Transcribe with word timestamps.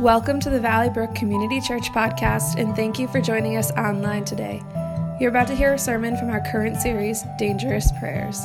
Welcome 0.00 0.40
to 0.40 0.50
the 0.50 0.58
Valley 0.58 0.90
Brook 0.90 1.14
Community 1.14 1.60
Church 1.60 1.92
podcast, 1.92 2.58
and 2.58 2.74
thank 2.74 2.98
you 2.98 3.06
for 3.06 3.20
joining 3.20 3.56
us 3.56 3.70
online 3.72 4.24
today. 4.24 4.60
You're 5.20 5.30
about 5.30 5.46
to 5.46 5.54
hear 5.54 5.74
a 5.74 5.78
sermon 5.78 6.16
from 6.16 6.30
our 6.30 6.40
current 6.40 6.78
series, 6.78 7.22
Dangerous 7.38 7.92
Prayers. 8.00 8.40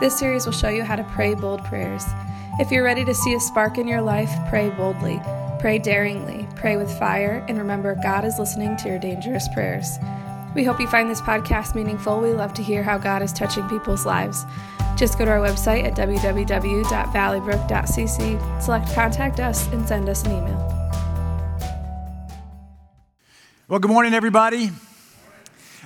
This 0.00 0.18
series 0.18 0.46
will 0.46 0.52
show 0.52 0.68
you 0.68 0.82
how 0.82 0.96
to 0.96 1.04
pray 1.04 1.34
bold 1.34 1.64
prayers. 1.64 2.04
If 2.58 2.72
you're 2.72 2.82
ready 2.82 3.04
to 3.04 3.14
see 3.14 3.34
a 3.34 3.40
spark 3.40 3.78
in 3.78 3.86
your 3.86 4.02
life, 4.02 4.32
pray 4.48 4.70
boldly, 4.70 5.22
pray 5.60 5.78
daringly, 5.78 6.48
pray 6.56 6.76
with 6.76 6.90
fire, 6.98 7.46
and 7.48 7.56
remember 7.56 7.94
God 8.02 8.24
is 8.24 8.40
listening 8.40 8.76
to 8.78 8.88
your 8.88 8.98
dangerous 8.98 9.46
prayers. 9.54 9.96
We 10.56 10.64
hope 10.64 10.80
you 10.80 10.88
find 10.88 11.08
this 11.08 11.20
podcast 11.20 11.76
meaningful. 11.76 12.20
We 12.20 12.32
love 12.32 12.52
to 12.54 12.64
hear 12.64 12.82
how 12.82 12.98
God 12.98 13.22
is 13.22 13.32
touching 13.32 13.68
people's 13.68 14.04
lives. 14.04 14.44
Just 14.96 15.18
go 15.18 15.24
to 15.24 15.30
our 15.30 15.38
website 15.38 15.84
at 15.84 15.94
www.valleybrook.cc, 15.94 18.62
select 18.62 18.92
Contact 18.92 19.38
Us, 19.38 19.68
and 19.68 19.86
send 19.86 20.08
us 20.08 20.24
an 20.24 20.32
email. 20.32 20.79
Well, 23.70 23.78
good 23.78 23.92
morning, 23.92 24.14
everybody. 24.14 24.72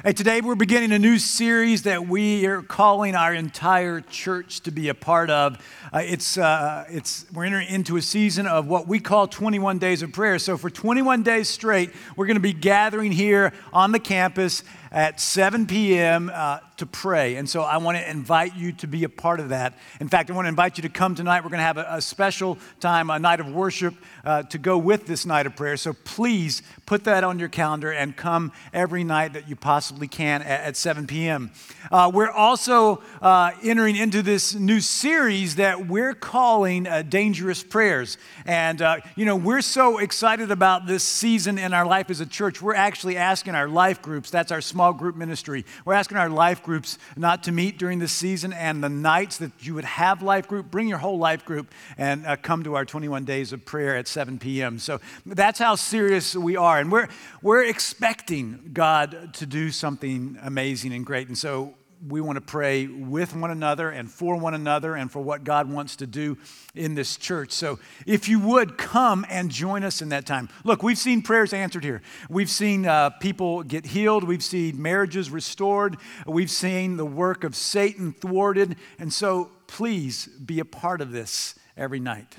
Hey, 0.02 0.14
today 0.14 0.40
we're 0.40 0.54
beginning 0.54 0.92
a 0.92 0.98
new 0.98 1.18
series 1.18 1.82
that 1.82 2.08
we 2.08 2.46
are 2.46 2.62
calling 2.62 3.14
our 3.14 3.34
entire 3.34 4.00
church 4.00 4.62
to 4.62 4.70
be 4.70 4.88
a 4.88 4.94
part 4.94 5.28
of. 5.28 5.58
Uh, 5.92 5.98
it's, 6.02 6.38
uh, 6.38 6.86
it's, 6.88 7.26
we're 7.34 7.44
entering 7.44 7.68
into 7.68 7.98
a 7.98 8.00
season 8.00 8.46
of 8.46 8.66
what 8.66 8.88
we 8.88 9.00
call 9.00 9.28
21 9.28 9.78
days 9.78 10.00
of 10.00 10.12
prayer. 10.12 10.38
So, 10.38 10.56
for 10.56 10.70
21 10.70 11.24
days 11.24 11.50
straight, 11.50 11.90
we're 12.16 12.24
going 12.24 12.36
to 12.36 12.40
be 12.40 12.54
gathering 12.54 13.12
here 13.12 13.52
on 13.70 13.92
the 13.92 14.00
campus 14.00 14.62
at 14.94 15.18
7 15.18 15.66
p.m. 15.66 16.30
Uh, 16.32 16.60
to 16.76 16.86
pray. 16.86 17.36
And 17.36 17.48
so 17.48 17.62
I 17.62 17.76
want 17.76 17.98
to 17.98 18.10
invite 18.10 18.56
you 18.56 18.72
to 18.72 18.86
be 18.86 19.04
a 19.04 19.08
part 19.08 19.38
of 19.38 19.50
that. 19.50 19.78
In 20.00 20.08
fact, 20.08 20.30
I 20.30 20.34
want 20.34 20.46
to 20.46 20.48
invite 20.48 20.76
you 20.76 20.82
to 20.82 20.88
come 20.88 21.14
tonight. 21.14 21.44
We're 21.44 21.50
going 21.50 21.58
to 21.58 21.64
have 21.64 21.78
a, 21.78 21.86
a 21.88 22.00
special 22.00 22.58
time, 22.80 23.10
a 23.10 23.18
night 23.18 23.40
of 23.40 23.48
worship 23.52 23.94
uh, 24.24 24.42
to 24.44 24.58
go 24.58 24.76
with 24.76 25.06
this 25.06 25.24
night 25.24 25.46
of 25.46 25.54
prayer. 25.54 25.76
So 25.76 25.92
please 25.92 26.62
put 26.86 27.04
that 27.04 27.22
on 27.22 27.38
your 27.38 27.48
calendar 27.48 27.92
and 27.92 28.16
come 28.16 28.52
every 28.72 29.04
night 29.04 29.34
that 29.34 29.48
you 29.48 29.54
possibly 29.54 30.08
can 30.08 30.42
at, 30.42 30.60
at 30.64 30.76
7 30.76 31.06
p.m. 31.06 31.52
Uh, 31.92 32.10
we're 32.12 32.30
also 32.30 33.02
uh, 33.22 33.52
entering 33.62 33.96
into 33.96 34.22
this 34.22 34.54
new 34.54 34.80
series 34.80 35.56
that 35.56 35.86
we're 35.86 36.14
calling 36.14 36.86
uh, 36.88 37.02
Dangerous 37.02 37.62
Prayers. 37.62 38.18
And, 38.46 38.82
uh, 38.82 38.96
you 39.14 39.24
know, 39.24 39.36
we're 39.36 39.60
so 39.60 39.98
excited 39.98 40.50
about 40.50 40.86
this 40.86 41.04
season 41.04 41.58
in 41.58 41.72
our 41.72 41.86
life 41.86 42.10
as 42.10 42.20
a 42.20 42.26
church. 42.26 42.60
We're 42.60 42.74
actually 42.74 43.16
asking 43.16 43.54
our 43.54 43.68
life 43.68 44.02
groups, 44.02 44.30
that's 44.30 44.50
our 44.50 44.60
small 44.60 44.83
group 44.92 45.16
ministry, 45.16 45.64
we're 45.84 45.94
asking 45.94 46.18
our 46.18 46.28
life 46.28 46.62
groups 46.62 46.98
not 47.16 47.42
to 47.44 47.52
meet 47.52 47.78
during 47.78 47.98
the 47.98 48.08
season 48.08 48.52
and 48.52 48.82
the 48.82 48.88
nights 48.88 49.38
that 49.38 49.52
you 49.60 49.74
would 49.74 49.84
have 49.84 50.22
life 50.22 50.48
group, 50.48 50.70
bring 50.70 50.88
your 50.88 50.98
whole 50.98 51.18
life 51.18 51.44
group 51.44 51.72
and 51.96 52.26
uh, 52.26 52.36
come 52.36 52.64
to 52.64 52.74
our 52.74 52.84
21 52.84 53.24
days 53.24 53.52
of 53.52 53.64
prayer 53.64 53.96
at 53.96 54.08
7 54.08 54.38
p.m. 54.38 54.78
So 54.78 55.00
that's 55.24 55.58
how 55.58 55.74
serious 55.74 56.34
we 56.34 56.56
are. 56.56 56.78
And 56.78 56.90
we're, 56.90 57.08
we're 57.42 57.64
expecting 57.64 58.70
God 58.72 59.34
to 59.34 59.46
do 59.46 59.70
something 59.70 60.38
amazing 60.42 60.92
and 60.92 61.06
great. 61.06 61.28
And 61.28 61.38
so 61.38 61.74
we 62.06 62.20
want 62.20 62.36
to 62.36 62.40
pray 62.40 62.86
with 62.86 63.34
one 63.34 63.50
another 63.50 63.90
and 63.90 64.10
for 64.10 64.36
one 64.36 64.54
another 64.54 64.94
and 64.94 65.10
for 65.10 65.20
what 65.20 65.44
God 65.44 65.70
wants 65.70 65.96
to 65.96 66.06
do 66.06 66.36
in 66.74 66.94
this 66.94 67.16
church. 67.16 67.52
So, 67.52 67.78
if 68.06 68.28
you 68.28 68.38
would 68.40 68.76
come 68.76 69.24
and 69.28 69.50
join 69.50 69.84
us 69.84 70.02
in 70.02 70.10
that 70.10 70.26
time. 70.26 70.48
Look, 70.64 70.82
we've 70.82 70.98
seen 70.98 71.22
prayers 71.22 71.52
answered 71.52 71.84
here. 71.84 72.02
We've 72.28 72.50
seen 72.50 72.86
uh, 72.86 73.10
people 73.10 73.62
get 73.62 73.86
healed. 73.86 74.24
We've 74.24 74.44
seen 74.44 74.80
marriages 74.80 75.30
restored. 75.30 75.96
We've 76.26 76.50
seen 76.50 76.96
the 76.96 77.06
work 77.06 77.44
of 77.44 77.56
Satan 77.56 78.12
thwarted. 78.12 78.76
And 78.98 79.12
so, 79.12 79.50
please 79.66 80.26
be 80.26 80.60
a 80.60 80.64
part 80.64 81.00
of 81.00 81.12
this 81.12 81.54
every 81.76 82.00
night. 82.00 82.36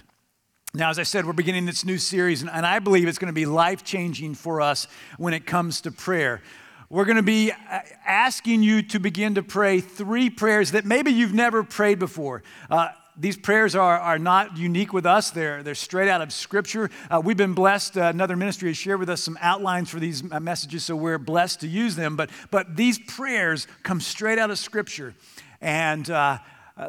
Now, 0.74 0.90
as 0.90 1.00
I 1.00 1.04
said, 1.04 1.26
we're 1.26 1.34
beginning 1.34 1.66
this 1.66 1.86
new 1.86 1.98
series, 1.98 2.42
and 2.42 2.50
I 2.50 2.80
believe 2.80 3.08
it's 3.08 3.18
going 3.18 3.28
to 3.28 3.34
be 3.34 3.46
life 3.46 3.86
changing 3.86 4.36
for 4.36 4.60
us 4.60 4.88
when 5.18 5.34
it 5.34 5.46
comes 5.46 5.80
to 5.82 5.92
prayer 5.92 6.42
we're 6.90 7.06
going 7.06 7.18
to 7.18 7.24
be 7.24 7.52
uh, 7.52 7.80
asking 8.06 8.62
you 8.62 8.82
to 8.84 9.00
begin 9.00 9.36
to 9.36 9.44
pray 9.44 9.80
three 9.80 10.30
prayers 10.30 10.72
that 10.72 10.86
maybe 10.86 11.12
you've 11.12 11.34
never 11.34 11.64
prayed 11.64 11.98
before. 11.98 12.44
Uh, 12.70 12.90
these 13.18 13.38
prayers 13.38 13.76
are, 13.76 13.98
are 13.98 14.20
not 14.20 14.58
unique 14.58 14.94
with 14.94 15.06
us, 15.06 15.32
they're, 15.32 15.64
they're 15.64 15.74
straight 15.74 16.10
out 16.10 16.22
of 16.22 16.32
Scripture. 16.34 16.92
Uh, 17.10 17.22
we've 17.24 17.38
been 17.38 17.54
blessed. 17.54 17.98
Uh, 17.98 18.04
another 18.04 18.36
ministry 18.36 18.70
has 18.70 18.78
shared 18.78 19.00
with 19.00 19.10
us 19.10 19.22
some 19.22 19.38
outlines 19.42 19.90
for 19.90 20.00
these 20.00 20.22
uh, 20.32 20.40
messages, 20.40 20.84
so 20.84 20.96
we're 20.96 21.18
blessed 21.18 21.62
to 21.62 21.68
use 21.68 21.96
them. 21.96 22.16
But, 22.16 22.30
but 22.52 22.76
these 22.76 23.00
prayers 23.00 23.68
come 23.84 24.02
straight 24.02 24.38
out 24.38 24.52
of 24.52 24.60
Scripture. 24.60 25.16
And 25.62 26.10
uh, 26.10 26.40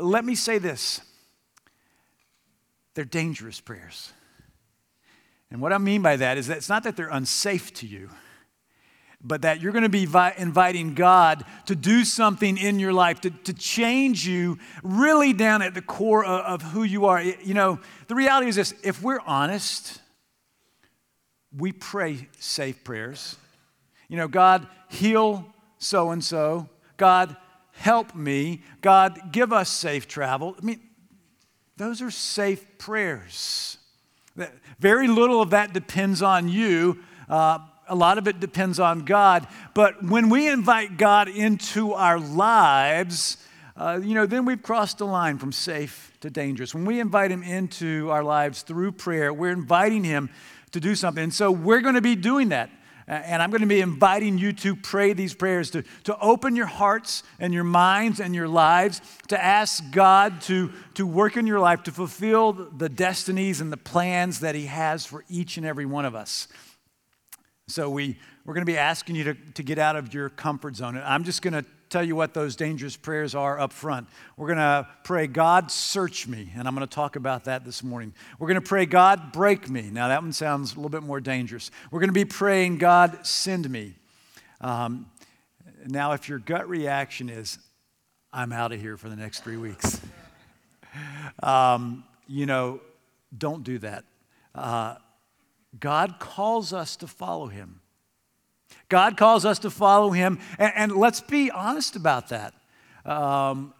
let 0.00 0.24
me 0.24 0.34
say 0.34 0.58
this 0.58 1.00
they're 2.94 3.04
dangerous 3.04 3.60
prayers. 3.60 4.12
And 5.50 5.60
what 5.60 5.72
I 5.72 5.78
mean 5.78 6.02
by 6.02 6.16
that 6.16 6.38
is 6.38 6.48
that 6.48 6.56
it's 6.56 6.68
not 6.68 6.82
that 6.84 6.96
they're 6.96 7.08
unsafe 7.08 7.72
to 7.74 7.86
you 7.86 8.10
but 9.22 9.42
that 9.42 9.60
you're 9.60 9.72
going 9.72 9.82
to 9.82 9.88
be 9.88 10.06
vi- 10.06 10.34
inviting 10.38 10.94
God 10.94 11.44
to 11.66 11.74
do 11.74 12.04
something 12.04 12.56
in 12.56 12.78
your 12.78 12.92
life, 12.92 13.20
to, 13.22 13.30
to 13.30 13.52
change 13.52 14.26
you 14.26 14.58
really 14.82 15.32
down 15.32 15.62
at 15.62 15.74
the 15.74 15.82
core 15.82 16.24
of, 16.24 16.62
of 16.62 16.72
who 16.72 16.82
you 16.82 17.06
are. 17.06 17.22
You 17.22 17.54
know, 17.54 17.80
the 18.08 18.14
reality 18.14 18.48
is 18.48 18.56
this 18.56 18.74
if 18.82 19.02
we're 19.02 19.20
honest, 19.26 20.00
we 21.56 21.72
pray 21.72 22.28
safe 22.38 22.84
prayers. 22.84 23.36
You 24.08 24.16
know, 24.16 24.28
God, 24.28 24.66
heal 24.88 25.46
so 25.78 26.10
and 26.10 26.22
so. 26.22 26.68
God, 26.96 27.36
help 27.72 28.14
me. 28.14 28.62
God, 28.80 29.32
give 29.32 29.52
us 29.52 29.68
safe 29.68 30.06
travel. 30.06 30.54
I 30.60 30.64
mean, 30.64 30.80
those 31.76 32.00
are 32.00 32.10
safe 32.10 32.78
prayers. 32.78 33.78
Very 34.78 35.08
little 35.08 35.40
of 35.42 35.50
that 35.50 35.72
depends 35.72 36.22
on 36.22 36.48
you. 36.48 36.98
Uh, 37.28 37.58
a 37.88 37.94
lot 37.94 38.18
of 38.18 38.26
it 38.28 38.40
depends 38.40 38.80
on 38.80 39.00
God. 39.00 39.46
But 39.74 40.02
when 40.02 40.28
we 40.28 40.48
invite 40.48 40.96
God 40.96 41.28
into 41.28 41.92
our 41.92 42.18
lives, 42.18 43.38
uh, 43.76 44.00
you 44.02 44.14
know, 44.14 44.26
then 44.26 44.44
we've 44.44 44.62
crossed 44.62 44.98
the 44.98 45.06
line 45.06 45.38
from 45.38 45.52
safe 45.52 46.12
to 46.20 46.30
dangerous. 46.30 46.74
When 46.74 46.84
we 46.84 47.00
invite 47.00 47.30
Him 47.30 47.42
into 47.42 48.10
our 48.10 48.24
lives 48.24 48.62
through 48.62 48.92
prayer, 48.92 49.32
we're 49.32 49.52
inviting 49.52 50.04
Him 50.04 50.30
to 50.72 50.80
do 50.80 50.94
something. 50.94 51.24
And 51.24 51.34
so 51.34 51.50
we're 51.50 51.80
going 51.80 51.94
to 51.94 52.00
be 52.00 52.16
doing 52.16 52.50
that. 52.50 52.70
And 53.08 53.40
I'm 53.40 53.50
going 53.50 53.60
to 53.60 53.68
be 53.68 53.80
inviting 53.80 54.36
you 54.36 54.52
to 54.54 54.74
pray 54.74 55.12
these 55.12 55.32
prayers, 55.32 55.70
to, 55.70 55.84
to 56.04 56.18
open 56.18 56.56
your 56.56 56.66
hearts 56.66 57.22
and 57.38 57.54
your 57.54 57.62
minds 57.62 58.18
and 58.18 58.34
your 58.34 58.48
lives, 58.48 59.00
to 59.28 59.40
ask 59.40 59.84
God 59.92 60.40
to, 60.42 60.72
to 60.94 61.06
work 61.06 61.36
in 61.36 61.46
your 61.46 61.60
life, 61.60 61.84
to 61.84 61.92
fulfill 61.92 62.52
the 62.52 62.88
destinies 62.88 63.60
and 63.60 63.72
the 63.72 63.76
plans 63.76 64.40
that 64.40 64.56
He 64.56 64.66
has 64.66 65.06
for 65.06 65.24
each 65.28 65.56
and 65.56 65.64
every 65.64 65.86
one 65.86 66.04
of 66.04 66.16
us. 66.16 66.48
So 67.68 67.90
we, 67.90 68.16
we're 68.44 68.54
going 68.54 68.64
to 68.64 68.72
be 68.72 68.78
asking 68.78 69.16
you 69.16 69.24
to, 69.24 69.34
to 69.54 69.62
get 69.64 69.76
out 69.76 69.96
of 69.96 70.14
your 70.14 70.28
comfort 70.28 70.76
zone. 70.76 70.96
I'm 71.04 71.24
just 71.24 71.42
going 71.42 71.52
to 71.52 71.68
tell 71.88 72.04
you 72.04 72.14
what 72.14 72.32
those 72.32 72.54
dangerous 72.54 72.96
prayers 72.96 73.34
are 73.34 73.58
up 73.58 73.72
front. 73.72 74.06
We're 74.36 74.46
going 74.46 74.58
to 74.58 74.86
pray, 75.02 75.26
God, 75.26 75.72
search 75.72 76.28
me. 76.28 76.52
And 76.56 76.68
I'm 76.68 76.76
going 76.76 76.86
to 76.86 76.94
talk 76.94 77.16
about 77.16 77.42
that 77.46 77.64
this 77.64 77.82
morning. 77.82 78.14
We're 78.38 78.46
going 78.46 78.60
to 78.62 78.68
pray, 78.68 78.86
God, 78.86 79.32
break 79.32 79.68
me. 79.68 79.90
Now, 79.90 80.06
that 80.06 80.22
one 80.22 80.32
sounds 80.32 80.74
a 80.74 80.76
little 80.76 80.90
bit 80.90 81.02
more 81.02 81.20
dangerous. 81.20 81.72
We're 81.90 81.98
going 81.98 82.08
to 82.08 82.14
be 82.14 82.24
praying, 82.24 82.78
God, 82.78 83.26
send 83.26 83.68
me. 83.68 83.94
Um, 84.60 85.10
now, 85.88 86.12
if 86.12 86.28
your 86.28 86.38
gut 86.38 86.68
reaction 86.68 87.28
is, 87.28 87.58
I'm 88.32 88.52
out 88.52 88.70
of 88.70 88.80
here 88.80 88.96
for 88.96 89.08
the 89.08 89.16
next 89.16 89.42
three 89.42 89.56
weeks, 89.56 90.00
um, 91.42 92.04
you 92.28 92.46
know, 92.46 92.80
don't 93.36 93.64
do 93.64 93.78
that. 93.78 94.04
Uh, 94.54 94.94
God 95.80 96.18
calls 96.18 96.72
us 96.72 96.96
to 96.96 97.06
follow 97.06 97.46
him. 97.46 97.80
God 98.88 99.16
calls 99.16 99.44
us 99.44 99.58
to 99.60 99.70
follow 99.70 100.10
him, 100.10 100.38
and, 100.58 100.72
and 100.76 100.92
let's 100.92 101.20
be 101.20 101.50
honest 101.50 101.96
about 101.96 102.28
that. 102.28 102.54
Um, 103.04 103.74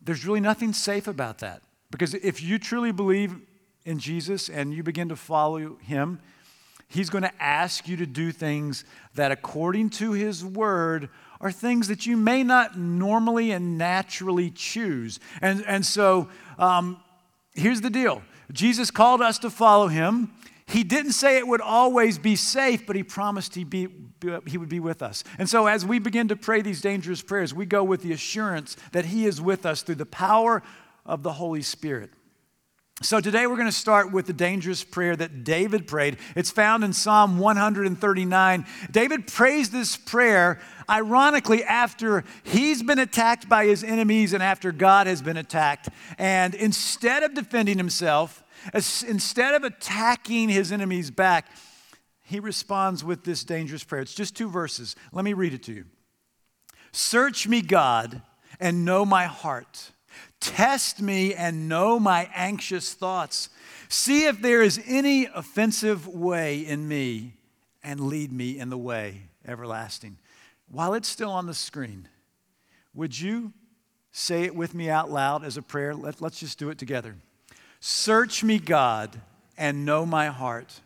there's 0.00 0.26
really 0.26 0.40
nothing 0.40 0.72
safe 0.72 1.08
about 1.08 1.38
that. 1.38 1.62
Because 1.90 2.14
if 2.14 2.42
you 2.42 2.58
truly 2.58 2.92
believe 2.92 3.36
in 3.84 3.98
Jesus 3.98 4.48
and 4.48 4.72
you 4.72 4.82
begin 4.82 5.08
to 5.08 5.16
follow 5.16 5.76
him, 5.76 6.20
he's 6.88 7.10
going 7.10 7.22
to 7.22 7.42
ask 7.42 7.88
you 7.88 7.96
to 7.96 8.06
do 8.06 8.32
things 8.32 8.84
that, 9.14 9.32
according 9.32 9.90
to 9.90 10.12
his 10.12 10.44
word, 10.44 11.08
are 11.40 11.52
things 11.52 11.88
that 11.88 12.06
you 12.06 12.16
may 12.16 12.42
not 12.42 12.78
normally 12.78 13.50
and 13.50 13.78
naturally 13.78 14.50
choose. 14.50 15.20
And, 15.40 15.64
and 15.66 15.84
so 15.84 16.28
um, 16.58 17.00
here's 17.54 17.80
the 17.80 17.90
deal 17.90 18.22
Jesus 18.52 18.90
called 18.90 19.20
us 19.20 19.38
to 19.40 19.50
follow 19.50 19.88
him. 19.88 20.32
He 20.66 20.82
didn't 20.82 21.12
say 21.12 21.36
it 21.36 21.46
would 21.46 21.60
always 21.60 22.18
be 22.18 22.36
safe, 22.36 22.86
but 22.86 22.96
he 22.96 23.02
promised 23.02 23.54
he'd 23.54 23.68
be, 23.68 23.88
he 24.46 24.56
would 24.56 24.68
be 24.68 24.80
with 24.80 25.02
us. 25.02 25.22
And 25.38 25.48
so, 25.48 25.66
as 25.66 25.84
we 25.84 25.98
begin 25.98 26.28
to 26.28 26.36
pray 26.36 26.62
these 26.62 26.80
dangerous 26.80 27.20
prayers, 27.20 27.52
we 27.52 27.66
go 27.66 27.84
with 27.84 28.02
the 28.02 28.12
assurance 28.12 28.76
that 28.92 29.06
he 29.06 29.26
is 29.26 29.40
with 29.40 29.66
us 29.66 29.82
through 29.82 29.96
the 29.96 30.06
power 30.06 30.62
of 31.04 31.22
the 31.22 31.32
Holy 31.32 31.60
Spirit. 31.60 32.10
So, 33.02 33.20
today 33.20 33.46
we're 33.46 33.56
going 33.56 33.66
to 33.66 33.72
start 33.72 34.12
with 34.12 34.26
the 34.26 34.32
dangerous 34.32 34.84
prayer 34.84 35.14
that 35.16 35.44
David 35.44 35.86
prayed. 35.86 36.16
It's 36.36 36.50
found 36.50 36.84
in 36.84 36.92
Psalm 36.92 37.38
139. 37.38 38.66
David 38.90 39.26
prays 39.26 39.70
this 39.70 39.96
prayer, 39.96 40.60
ironically, 40.88 41.62
after 41.64 42.24
he's 42.44 42.82
been 42.82 43.00
attacked 43.00 43.48
by 43.48 43.66
his 43.66 43.84
enemies 43.84 44.32
and 44.32 44.42
after 44.42 44.72
God 44.72 45.08
has 45.08 45.20
been 45.20 45.36
attacked. 45.36 45.88
And 46.18 46.54
instead 46.54 47.22
of 47.24 47.34
defending 47.34 47.78
himself, 47.78 48.43
As, 48.72 49.02
instead 49.02 49.54
of 49.54 49.64
attacking 49.64 50.48
his 50.48 50.72
enemies 50.72 51.10
back, 51.10 51.46
he 52.22 52.40
responds 52.40 53.04
with 53.04 53.24
this 53.24 53.44
dangerous 53.44 53.84
prayer. 53.84 54.02
It's 54.02 54.14
just 54.14 54.36
two 54.36 54.48
verses. 54.48 54.96
Let 55.12 55.24
me 55.24 55.34
read 55.34 55.52
it 55.52 55.62
to 55.64 55.72
you. 55.72 55.84
Search 56.92 57.46
me, 57.46 57.60
God, 57.60 58.22
and 58.58 58.84
know 58.84 59.04
my 59.04 59.24
heart. 59.24 59.90
Test 60.40 61.02
me 61.02 61.34
and 61.34 61.68
know 61.68 61.98
my 61.98 62.30
anxious 62.34 62.94
thoughts. 62.94 63.48
See 63.88 64.26
if 64.26 64.40
there 64.40 64.62
is 64.62 64.80
any 64.86 65.26
offensive 65.26 66.06
way 66.06 66.60
in 66.60 66.86
me 66.88 67.34
and 67.82 68.00
lead 68.00 68.32
me 68.32 68.58
in 68.58 68.70
the 68.70 68.78
way 68.78 69.28
everlasting. 69.46 70.18
While 70.68 70.94
it's 70.94 71.08
still 71.08 71.30
on 71.30 71.46
the 71.46 71.54
screen, 71.54 72.08
would 72.94 73.18
you 73.18 73.52
say 74.12 74.44
it 74.44 74.54
with 74.54 74.74
me 74.74 74.88
out 74.88 75.10
loud 75.10 75.44
as 75.44 75.56
a 75.56 75.62
prayer? 75.62 75.94
Let, 75.94 76.22
us 76.22 76.38
just 76.38 76.58
do 76.58 76.70
it 76.70 76.78
together. 76.78 77.16
Search 77.86 78.42
me, 78.42 78.58
God, 78.58 79.20
and 79.58 79.84
know 79.84 80.06
my 80.06 80.28
heart. 80.28 80.80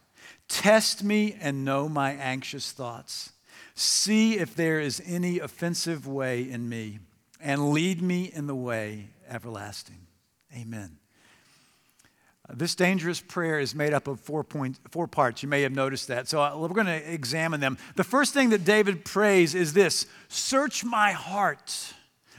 Test 0.48 1.04
me 1.04 1.36
and 1.40 1.64
know 1.64 1.88
my 1.88 2.10
anxious 2.10 2.72
thoughts. 2.72 3.30
See 3.76 4.36
if 4.36 4.56
there 4.56 4.80
is 4.80 5.00
any 5.06 5.38
offensive 5.38 6.08
way 6.08 6.42
in 6.42 6.68
me, 6.68 6.98
and 7.40 7.70
lead 7.70 8.02
me 8.02 8.32
in 8.34 8.48
the 8.48 8.54
way 8.56 9.10
everlasting. 9.30 10.08
Amen. 10.52 10.98
Uh, 12.50 12.54
this 12.56 12.74
dangerous 12.74 13.20
prayer 13.20 13.60
is 13.60 13.76
made 13.76 13.92
up 13.92 14.08
of 14.08 14.18
four, 14.18 14.42
point, 14.42 14.80
four 14.90 15.06
parts. 15.06 15.40
You 15.40 15.48
may 15.48 15.62
have 15.62 15.70
noticed 15.70 16.08
that. 16.08 16.26
So 16.26 16.42
uh, 16.42 16.58
we're 16.58 16.66
going 16.66 16.86
to 16.86 17.12
examine 17.12 17.60
them. 17.60 17.78
The 17.94 18.02
first 18.02 18.34
thing 18.34 18.50
that 18.50 18.64
David 18.64 19.04
prays 19.04 19.54
is 19.54 19.72
this 19.72 20.06
Search 20.26 20.84
my 20.84 21.12
heart. 21.12 21.94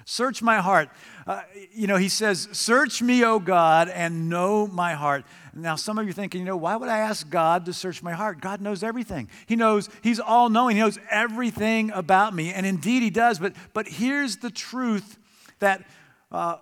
Search 0.09 0.41
my 0.41 0.57
heart. 0.57 0.89
Uh, 1.27 1.43
you 1.71 1.85
know, 1.85 1.97
he 1.97 2.09
says, 2.09 2.49
Search 2.51 2.99
me, 2.99 3.23
O 3.23 3.37
God, 3.37 3.89
and 3.89 4.27
know 4.27 4.65
my 4.65 4.95
heart. 4.95 5.23
Now, 5.53 5.75
some 5.75 5.99
of 5.99 6.05
you 6.05 6.09
are 6.09 6.13
thinking, 6.13 6.39
you 6.39 6.47
know, 6.47 6.57
why 6.57 6.75
would 6.75 6.89
I 6.89 6.97
ask 6.97 7.29
God 7.29 7.65
to 7.65 7.73
search 7.73 8.01
my 8.01 8.13
heart? 8.13 8.41
God 8.41 8.59
knows 8.59 8.81
everything. 8.81 9.29
He 9.45 9.55
knows, 9.55 9.87
He's 10.01 10.19
all 10.19 10.49
knowing. 10.49 10.77
He 10.77 10.81
knows 10.81 10.97
everything 11.11 11.91
about 11.91 12.33
me. 12.33 12.51
And 12.51 12.65
indeed, 12.65 13.03
He 13.03 13.11
does. 13.11 13.37
But, 13.37 13.53
but 13.71 13.87
here's 13.87 14.37
the 14.37 14.49
truth 14.49 15.19
that 15.59 15.85
uh, 16.31 16.55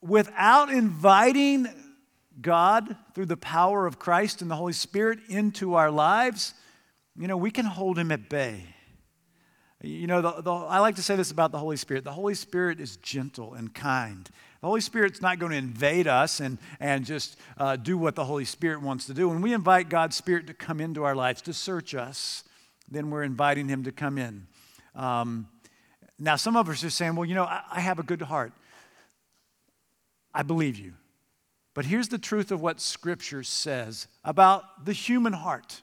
without 0.00 0.70
inviting 0.70 1.66
God 2.40 2.94
through 3.16 3.26
the 3.26 3.36
power 3.36 3.84
of 3.84 3.98
Christ 3.98 4.42
and 4.42 4.50
the 4.50 4.54
Holy 4.56 4.74
Spirit 4.74 5.18
into 5.28 5.74
our 5.74 5.90
lives, 5.90 6.54
you 7.18 7.26
know, 7.26 7.36
we 7.36 7.50
can 7.50 7.64
hold 7.64 7.98
Him 7.98 8.12
at 8.12 8.28
bay. 8.28 8.71
You 9.82 10.06
know, 10.06 10.20
the, 10.20 10.42
the, 10.42 10.52
I 10.52 10.78
like 10.78 10.94
to 10.96 11.02
say 11.02 11.16
this 11.16 11.32
about 11.32 11.50
the 11.50 11.58
Holy 11.58 11.76
Spirit 11.76 12.04
the 12.04 12.12
Holy 12.12 12.34
Spirit 12.34 12.80
is 12.80 12.96
gentle 12.96 13.54
and 13.54 13.74
kind. 13.74 14.28
The 14.60 14.68
Holy 14.68 14.80
Spirit's 14.80 15.20
not 15.20 15.40
going 15.40 15.50
to 15.50 15.58
invade 15.58 16.06
us 16.06 16.38
and, 16.38 16.58
and 16.78 17.04
just 17.04 17.36
uh, 17.58 17.74
do 17.74 17.98
what 17.98 18.14
the 18.14 18.24
Holy 18.24 18.44
Spirit 18.44 18.80
wants 18.80 19.06
to 19.06 19.14
do. 19.14 19.28
When 19.28 19.40
we 19.40 19.52
invite 19.52 19.88
God's 19.88 20.14
Spirit 20.14 20.46
to 20.46 20.54
come 20.54 20.80
into 20.80 21.02
our 21.02 21.16
lives, 21.16 21.42
to 21.42 21.52
search 21.52 21.96
us, 21.96 22.44
then 22.88 23.10
we're 23.10 23.24
inviting 23.24 23.68
Him 23.68 23.82
to 23.82 23.90
come 23.90 24.18
in. 24.18 24.46
Um, 24.94 25.48
now, 26.16 26.36
some 26.36 26.56
of 26.56 26.68
us 26.68 26.84
are 26.84 26.90
saying, 26.90 27.16
well, 27.16 27.24
you 27.24 27.34
know, 27.34 27.44
I, 27.44 27.62
I 27.72 27.80
have 27.80 27.98
a 27.98 28.04
good 28.04 28.22
heart. 28.22 28.52
I 30.32 30.44
believe 30.44 30.78
you. 30.78 30.92
But 31.74 31.86
here's 31.86 32.08
the 32.08 32.18
truth 32.18 32.52
of 32.52 32.60
what 32.60 32.80
Scripture 32.80 33.42
says 33.42 34.06
about 34.24 34.84
the 34.84 34.92
human 34.92 35.32
heart. 35.32 35.82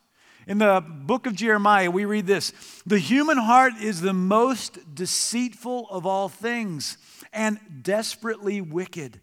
In 0.49 0.57
the 0.57 0.83
book 0.83 1.27
of 1.27 1.35
Jeremiah, 1.35 1.91
we 1.91 2.05
read 2.05 2.25
this 2.25 2.53
The 2.87 2.97
human 2.97 3.37
heart 3.37 3.73
is 3.79 4.01
the 4.01 4.13
most 4.13 4.95
deceitful 4.95 5.87
of 5.91 6.07
all 6.07 6.27
things 6.27 6.97
and 7.31 7.59
desperately 7.83 8.59
wicked. 8.59 9.21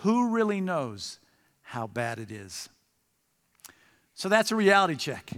Who 0.00 0.30
really 0.30 0.62
knows 0.62 1.18
how 1.60 1.86
bad 1.88 2.18
it 2.18 2.30
is? 2.30 2.70
So 4.14 4.30
that's 4.30 4.50
a 4.50 4.56
reality 4.56 4.96
check. 4.96 5.30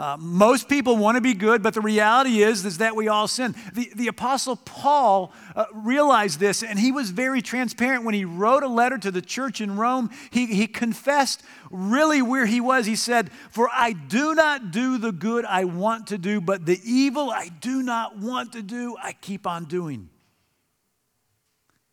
Uh, 0.00 0.16
most 0.18 0.66
people 0.66 0.96
want 0.96 1.16
to 1.16 1.20
be 1.20 1.34
good, 1.34 1.62
but 1.62 1.74
the 1.74 1.80
reality 1.82 2.42
is, 2.42 2.64
is 2.64 2.78
that 2.78 2.96
we 2.96 3.06
all 3.06 3.28
sin. 3.28 3.54
The, 3.74 3.92
the 3.94 4.08
Apostle 4.08 4.56
Paul 4.56 5.30
uh, 5.54 5.66
realized 5.74 6.40
this, 6.40 6.62
and 6.62 6.78
he 6.78 6.90
was 6.90 7.10
very 7.10 7.42
transparent 7.42 8.04
when 8.04 8.14
he 8.14 8.24
wrote 8.24 8.62
a 8.62 8.68
letter 8.68 8.96
to 8.96 9.10
the 9.10 9.20
church 9.20 9.60
in 9.60 9.76
Rome. 9.76 10.08
He, 10.30 10.46
he 10.46 10.66
confessed 10.66 11.42
really 11.70 12.22
where 12.22 12.46
he 12.46 12.62
was. 12.62 12.86
He 12.86 12.96
said, 12.96 13.30
For 13.50 13.68
I 13.70 13.92
do 13.92 14.34
not 14.34 14.70
do 14.70 14.96
the 14.96 15.12
good 15.12 15.44
I 15.44 15.64
want 15.64 16.06
to 16.06 16.16
do, 16.16 16.40
but 16.40 16.64
the 16.64 16.80
evil 16.82 17.30
I 17.30 17.48
do 17.48 17.82
not 17.82 18.16
want 18.16 18.54
to 18.54 18.62
do, 18.62 18.96
I 19.02 19.12
keep 19.12 19.46
on 19.46 19.66
doing. 19.66 20.08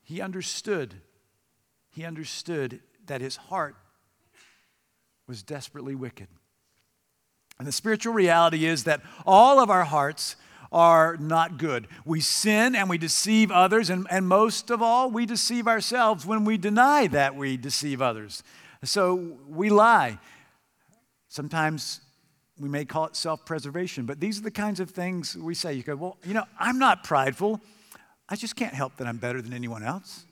He 0.02 0.22
understood. 0.22 0.96
He 1.90 2.06
understood 2.06 2.80
that 3.08 3.20
his 3.20 3.36
heart 3.36 3.76
was 5.28 5.44
desperately 5.44 5.94
wicked. 5.94 6.30
And 7.60 7.68
the 7.68 7.72
spiritual 7.72 8.14
reality 8.14 8.66
is 8.66 8.84
that 8.84 9.02
all 9.26 9.60
of 9.60 9.70
our 9.70 9.86
hearts 9.86 10.36
are 10.72 11.18
not 11.18 11.58
good. 11.58 11.88
We 12.06 12.20
sin 12.20 12.76
and 12.76 12.90
we 12.90 12.98
deceive 12.98 13.52
others, 13.52 13.90
and, 13.90 14.06
and 14.10 14.28
most 14.28 14.70
of 14.70 14.82
all, 14.82 15.10
we 15.10 15.26
deceive 15.26 15.68
ourselves 15.68 16.26
when 16.26 16.46
we 16.46 16.58
deny 16.58 17.08
that 17.08 17.36
we 17.36 17.58
deceive 17.58 18.02
others. 18.02 18.44
So 18.84 19.38
we 19.48 19.70
lie. 19.70 20.20
Sometimes 21.30 22.02
we 22.60 22.70
may 22.70 22.86
call 22.86 23.06
it 23.06 23.16
self 23.16 23.46
preservation, 23.46 24.06
but 24.06 24.20
these 24.20 24.40
are 24.40 24.44
the 24.44 24.52
kinds 24.52 24.80
of 24.80 24.92
things 24.92 25.36
we 25.36 25.56
say. 25.56 25.74
You 25.74 25.84
go, 25.84 25.96
well, 25.96 26.18
you 26.24 26.34
know, 26.34 26.46
I'm 26.60 26.80
not 26.80 27.04
prideful. 27.04 27.62
I 28.30 28.36
just 28.36 28.56
can't 28.56 28.74
help 28.74 28.98
that 28.98 29.08
I'm 29.08 29.18
better 29.18 29.42
than 29.42 29.54
anyone 29.54 29.84
else. 29.84 30.26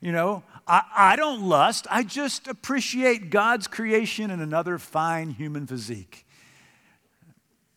You 0.00 0.12
know, 0.12 0.44
I, 0.66 0.82
I 0.96 1.16
don't 1.16 1.42
lust, 1.42 1.86
I 1.90 2.02
just 2.04 2.46
appreciate 2.46 3.30
God's 3.30 3.66
creation 3.66 4.30
and 4.30 4.40
another 4.40 4.78
fine 4.78 5.30
human 5.30 5.66
physique. 5.66 6.24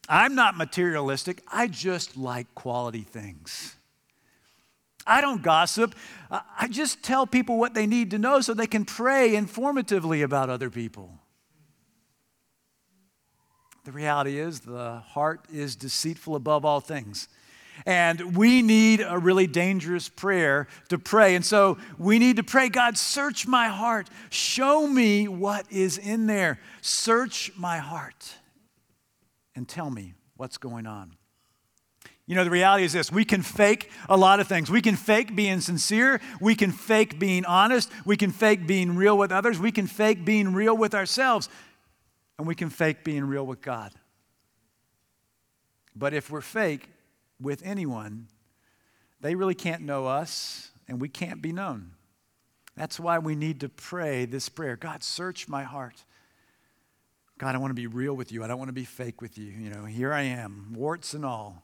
I'm 0.08 0.36
not 0.36 0.58
materialistic, 0.58 1.42
I 1.52 1.68
just 1.68 2.18
like 2.18 2.54
quality 2.54 3.02
things. 3.02 3.76
I 5.06 5.22
don't 5.22 5.42
gossip. 5.42 5.96
I 6.30 6.68
just 6.68 7.02
tell 7.02 7.26
people 7.26 7.58
what 7.58 7.74
they 7.74 7.88
need 7.88 8.12
to 8.12 8.20
know 8.20 8.42
so 8.42 8.54
they 8.54 8.68
can 8.68 8.86
pray 8.86 9.32
informatively 9.32 10.24
about 10.24 10.50
other 10.50 10.70
people. 10.70 11.18
The 13.84 13.92
reality 13.92 14.38
is, 14.38 14.60
the 14.60 15.00
heart 15.00 15.46
is 15.52 15.76
deceitful 15.76 16.36
above 16.36 16.66
all 16.66 16.82
things. 16.82 17.28
And 17.86 18.36
we 18.36 18.62
need 18.62 19.04
a 19.08 19.18
really 19.18 19.48
dangerous 19.48 20.10
prayer 20.10 20.68
to 20.90 20.98
pray. 20.98 21.36
And 21.36 21.44
so 21.46 21.78
we 21.98 22.20
need 22.20 22.38
to 22.38 22.44
pray 22.44 22.70
God, 22.70 22.98
search 22.98 23.48
my 23.48 23.68
heart. 23.68 24.10
Show 24.30 24.88
me 24.88 25.28
what 25.28 25.66
is 25.72 25.98
in 25.98 26.28
there. 26.28 26.60
Search 26.82 27.52
my 27.58 27.78
heart 27.78 28.36
and 29.56 29.68
tell 29.68 29.90
me 29.90 30.14
what's 30.36 30.58
going 30.58 30.88
on. 30.88 31.16
You 32.28 32.36
know, 32.36 32.44
the 32.44 32.50
reality 32.50 32.86
is 32.86 32.94
this 32.94 33.12
we 33.12 33.26
can 33.26 33.42
fake 33.42 33.92
a 34.08 34.16
lot 34.16 34.40
of 34.40 34.48
things. 34.48 34.70
We 34.72 34.82
can 34.82 34.96
fake 34.96 35.36
being 35.36 35.60
sincere. 35.60 36.22
We 36.40 36.56
can 36.56 36.72
fake 36.72 37.20
being 37.20 37.46
honest. 37.46 37.92
We 38.06 38.16
can 38.16 38.32
fake 38.32 38.66
being 38.66 38.96
real 38.96 39.18
with 39.18 39.32
others. 39.32 39.60
We 39.60 39.72
can 39.72 39.88
fake 39.88 40.24
being 40.24 40.54
real 40.54 40.78
with 40.78 40.96
ourselves. 40.96 41.50
And 42.38 42.48
we 42.48 42.56
can 42.56 42.70
fake 42.70 43.04
being 43.04 43.26
real 43.26 43.46
with 43.46 43.62
God. 43.62 43.92
But 45.96 46.14
if 46.14 46.30
we're 46.30 46.42
fake, 46.42 46.88
with 47.42 47.62
anyone, 47.66 48.28
they 49.20 49.36
really 49.36 49.56
can't 49.56 49.82
know 49.82 50.08
us 50.08 50.72
and 50.88 51.00
we 51.00 51.10
can't 51.10 51.42
be 51.42 51.52
known. 51.52 51.92
That's 52.76 53.00
why 53.00 53.20
we 53.20 53.36
need 53.36 53.60
to 53.62 53.70
pray 53.70 54.26
this 54.26 54.50
prayer 54.50 54.76
God, 54.76 55.04
search 55.04 55.48
my 55.48 55.64
heart. 55.64 56.04
God, 57.38 57.56
I 57.56 57.58
want 57.58 57.72
to 57.72 57.76
be 57.76 57.88
real 57.88 58.14
with 58.14 58.32
you. 58.32 58.44
I 58.44 58.48
don't 58.48 58.60
want 58.60 58.70
to 58.70 58.74
be 58.74 58.86
fake 58.86 59.22
with 59.22 59.38
you. 59.38 59.46
You 59.48 59.72
know, 59.72 59.86
here 59.86 60.14
I 60.14 60.22
am, 60.22 60.74
warts 60.76 61.14
and 61.14 61.26
all. 61.26 61.64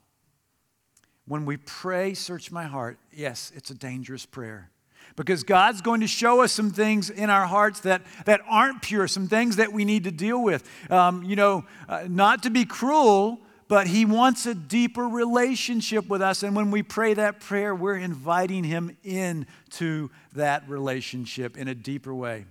When 1.28 1.46
we 1.46 1.58
pray, 1.58 2.14
search 2.14 2.52
my 2.52 2.64
heart, 2.64 2.98
yes, 3.14 3.52
it's 3.56 3.70
a 3.70 3.76
dangerous 3.76 4.26
prayer 4.26 4.72
because 5.16 5.44
God's 5.44 5.82
going 5.82 6.02
to 6.02 6.08
show 6.08 6.42
us 6.42 6.52
some 6.52 6.72
things 6.72 7.10
in 7.10 7.30
our 7.30 7.46
hearts 7.46 7.82
that, 7.82 8.04
that 8.26 8.42
aren't 8.48 8.82
pure, 8.82 9.08
some 9.08 9.28
things 9.28 9.58
that 9.58 9.74
we 9.74 9.86
need 9.86 10.04
to 10.06 10.12
deal 10.12 10.42
with. 10.42 10.70
Um, 10.92 11.24
you 11.24 11.36
know, 11.36 11.66
uh, 11.90 12.06
not 12.08 12.44
to 12.44 12.50
be 12.50 12.66
cruel, 12.66 13.40
but 13.68 13.88
He 13.88 14.06
wants 14.06 14.46
a 14.46 14.56
deeper 14.56 15.08
relationship 15.08 16.08
with 16.08 16.22
us. 16.22 16.44
And 16.44 16.56
when 16.56 16.72
we 16.72 16.84
pray 16.84 17.14
that 17.14 17.40
prayer, 17.40 17.74
we're 17.76 17.98
inviting 17.98 18.64
Him 18.64 18.98
into 19.04 20.10
that 20.34 20.68
relationship 20.70 21.58
in 21.58 21.68
a 21.68 21.76
deeper 21.76 22.14
way. 22.14 22.46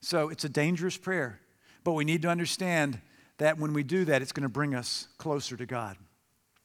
So 0.00 0.28
it's 0.30 0.44
a 0.44 0.48
dangerous 0.48 0.96
prayer, 0.96 1.40
but 1.84 1.92
we 1.92 2.04
need 2.04 2.22
to 2.22 2.28
understand 2.28 3.00
that 3.38 3.58
when 3.58 3.72
we 3.72 3.82
do 3.82 4.04
that, 4.04 4.22
it's 4.22 4.32
going 4.32 4.42
to 4.42 4.48
bring 4.48 4.74
us 4.74 5.08
closer 5.18 5.56
to 5.56 5.66
God. 5.66 5.96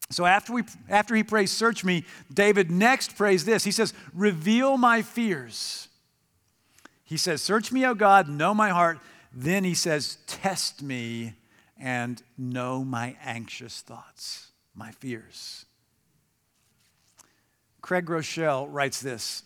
So 0.10 0.26
after, 0.26 0.54
we, 0.54 0.64
after 0.90 1.16
he 1.16 1.24
prays, 1.24 1.52
Search 1.52 1.84
me, 1.84 2.06
David 2.34 2.72
next 2.72 3.16
prays 3.16 3.46
this. 3.46 3.64
He 3.64 3.72
says, 3.72 3.94
Reveal 4.14 4.78
my 4.78 5.02
fears. 5.02 5.88
He 7.04 7.18
says, 7.18 7.42
Search 7.42 7.72
me, 7.72 7.86
O 7.86 7.94
God, 7.94 8.28
know 8.30 8.54
my 8.54 8.70
heart. 8.70 9.00
Then 9.34 9.64
he 9.64 9.74
says, 9.74 10.18
Test 10.28 10.82
me 10.82 11.34
and 11.80 12.22
know 12.38 12.84
my 12.84 13.16
anxious 13.24 13.82
thoughts, 13.82 14.52
my 14.76 14.92
fears. 14.92 15.66
Craig 17.82 18.06
Groeschel 18.06 18.68
writes 18.70 19.02
this 19.02 19.44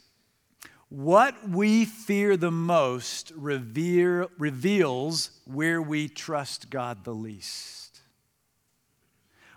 What 0.90 1.48
we 1.48 1.86
fear 1.86 2.38
the 2.38 2.52
most 2.52 3.32
revere, 3.36 4.28
reveals 4.38 5.32
where 5.46 5.82
we 5.82 6.08
trust 6.08 6.70
God 6.70 7.04
the 7.04 7.14
least. 7.14 8.00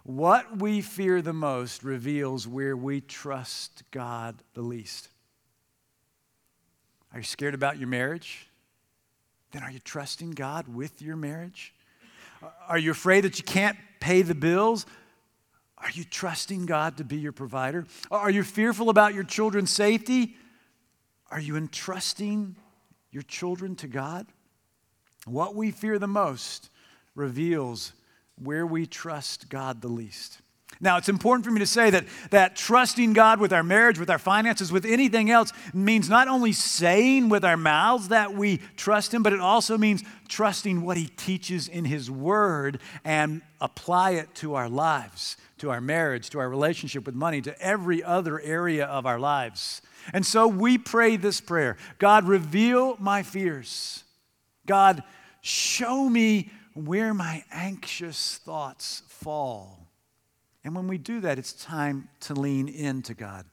What 0.03 0.59
we 0.59 0.83
fear 0.83 1.23
the 1.23 1.33
most 1.33 1.83
reveals 1.83 2.47
where 2.47 2.77
we 2.77 3.01
trust 3.01 3.85
God 3.91 4.37
the 4.53 4.61
least. 4.61 5.09
Are 7.11 7.21
you 7.21 7.25
scared 7.25 7.55
about 7.55 7.79
your 7.79 7.89
marriage? 7.89 8.49
Then 9.53 9.63
are 9.63 9.71
you 9.71 9.79
trusting 9.79 10.33
God 10.33 10.69
with 10.69 11.01
your 11.01 11.17
marriage? 11.17 11.73
Are 12.69 12.79
you 12.79 12.91
afraid 12.91 13.25
that 13.25 13.39
you 13.39 13.45
can't 13.45 13.77
pay 14.01 14.23
the 14.23 14.35
bills? 14.35 14.87
Are 15.79 15.91
you 15.91 16.05
trusting 16.05 16.67
God 16.67 16.97
to 16.97 17.05
be 17.05 17.17
your 17.17 17.33
provider? 17.33 17.87
Are 18.11 18.31
you 18.31 18.43
fearful 18.43 18.89
about 18.89 19.15
your 19.15 19.25
children's 19.25 19.71
safety? 19.71 20.37
Are 21.31 21.41
you 21.41 21.57
entrusting 21.57 22.57
your 23.11 23.23
children 23.23 23.77
to 23.77 23.87
God? 23.87 24.27
What 25.27 25.55
we 25.55 25.71
fear 25.71 25.99
the 25.99 26.07
most 26.07 26.71
reveals 27.15 27.93
where 28.37 28.67
we 28.67 28.87
trust 28.87 29.49
God 29.49 29.81
the 29.81 29.89
least. 29.89 30.41
Now, 30.81 30.97
it's 30.97 31.09
important 31.09 31.45
for 31.45 31.51
me 31.51 31.61
to 31.61 31.67
say 31.67 31.91
that, 31.91 32.05
that 32.31 32.57
trusting 32.57 33.13
God 33.13 33.41
with 33.41 33.53
our 33.53 33.63
marriage, 33.63 33.99
with 33.99 34.11
our 34.11 34.19
finances, 34.19 34.73
with 34.73 34.85
anything 34.85 35.31
else 35.31 35.53
means 35.73 36.09
not 36.09 36.29
only 36.29 36.53
saying 36.53 37.29
with 37.29 37.45
our 37.45 37.57
mouths 37.57 38.09
that 38.09 38.35
we 38.35 38.59
trust 38.77 39.15
Him, 39.15 39.23
but 39.23 39.33
it 39.33 39.41
also 39.41 39.79
means 39.79 40.03
trusting 40.29 40.83
what 40.83 40.97
He 40.97 41.07
teaches 41.07 41.69
in 41.69 41.85
His 41.85 42.11
Word 42.11 42.81
and 43.05 43.43
apply 43.61 44.13
it 44.13 44.35
to 44.37 44.55
our 44.55 44.69
lives, 44.69 45.37
to 45.59 45.71
our 45.71 45.81
marriage, 45.81 46.31
to 46.31 46.39
our 46.39 46.49
relationship 46.49 47.07
with 47.07 47.15
money, 47.15 47.41
to 47.43 47.59
every 47.61 48.03
other 48.03 48.41
area 48.41 48.85
of 48.87 49.07
our 49.07 49.19
lives. 49.19 49.81
And 50.13 50.27
so 50.27 50.47
we 50.47 50.77
pray 50.77 51.17
this 51.17 51.41
prayer 51.41 51.77
God, 51.99 52.27
reveal 52.27 52.97
my 52.99 53.23
fears. 53.23 54.05
God, 54.67 55.03
show 55.41 56.09
me 56.09 56.51
where 56.75 57.15
my 57.15 57.45
anxious 57.53 58.39
thoughts 58.39 59.03
fall. 59.09 59.84
And 60.65 60.75
when 60.75 60.89
we 60.89 60.99
do 60.99 61.21
that, 61.21 61.39
it's 61.39 61.53
time 61.53 62.09
to 62.21 62.35
lean 62.35 62.69
into 62.69 63.15
God. 63.15 63.45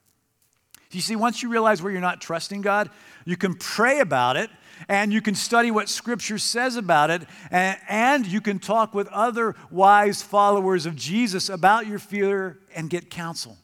You 0.92 1.02
see, 1.02 1.16
once 1.16 1.42
you 1.42 1.50
realize 1.50 1.82
where 1.82 1.92
you're 1.92 2.02
not 2.02 2.20
trusting 2.20 2.62
God, 2.62 2.90
you 3.26 3.38
can 3.38 3.56
pray 3.56 4.00
about 4.00 4.36
it 4.36 4.50
and 4.90 5.14
you 5.14 5.22
can 5.22 5.36
study 5.36 5.72
what 5.72 5.90
Scripture 5.90 6.38
says 6.38 6.76
about 6.76 7.12
it, 7.12 7.22
and, 7.52 7.78
and, 7.88 8.26
you 8.26 8.42
can 8.42 8.58
talk 8.58 8.96
with 8.96 9.08
other 9.10 9.56
wise 9.70 10.24
followers 10.24 10.88
of 10.88 10.96
Jesus 10.96 11.50
about 11.50 11.86
your 11.86 12.00
fear 12.00 12.58
and 12.76 12.90
get 12.90 13.10
counsel. 13.12 13.58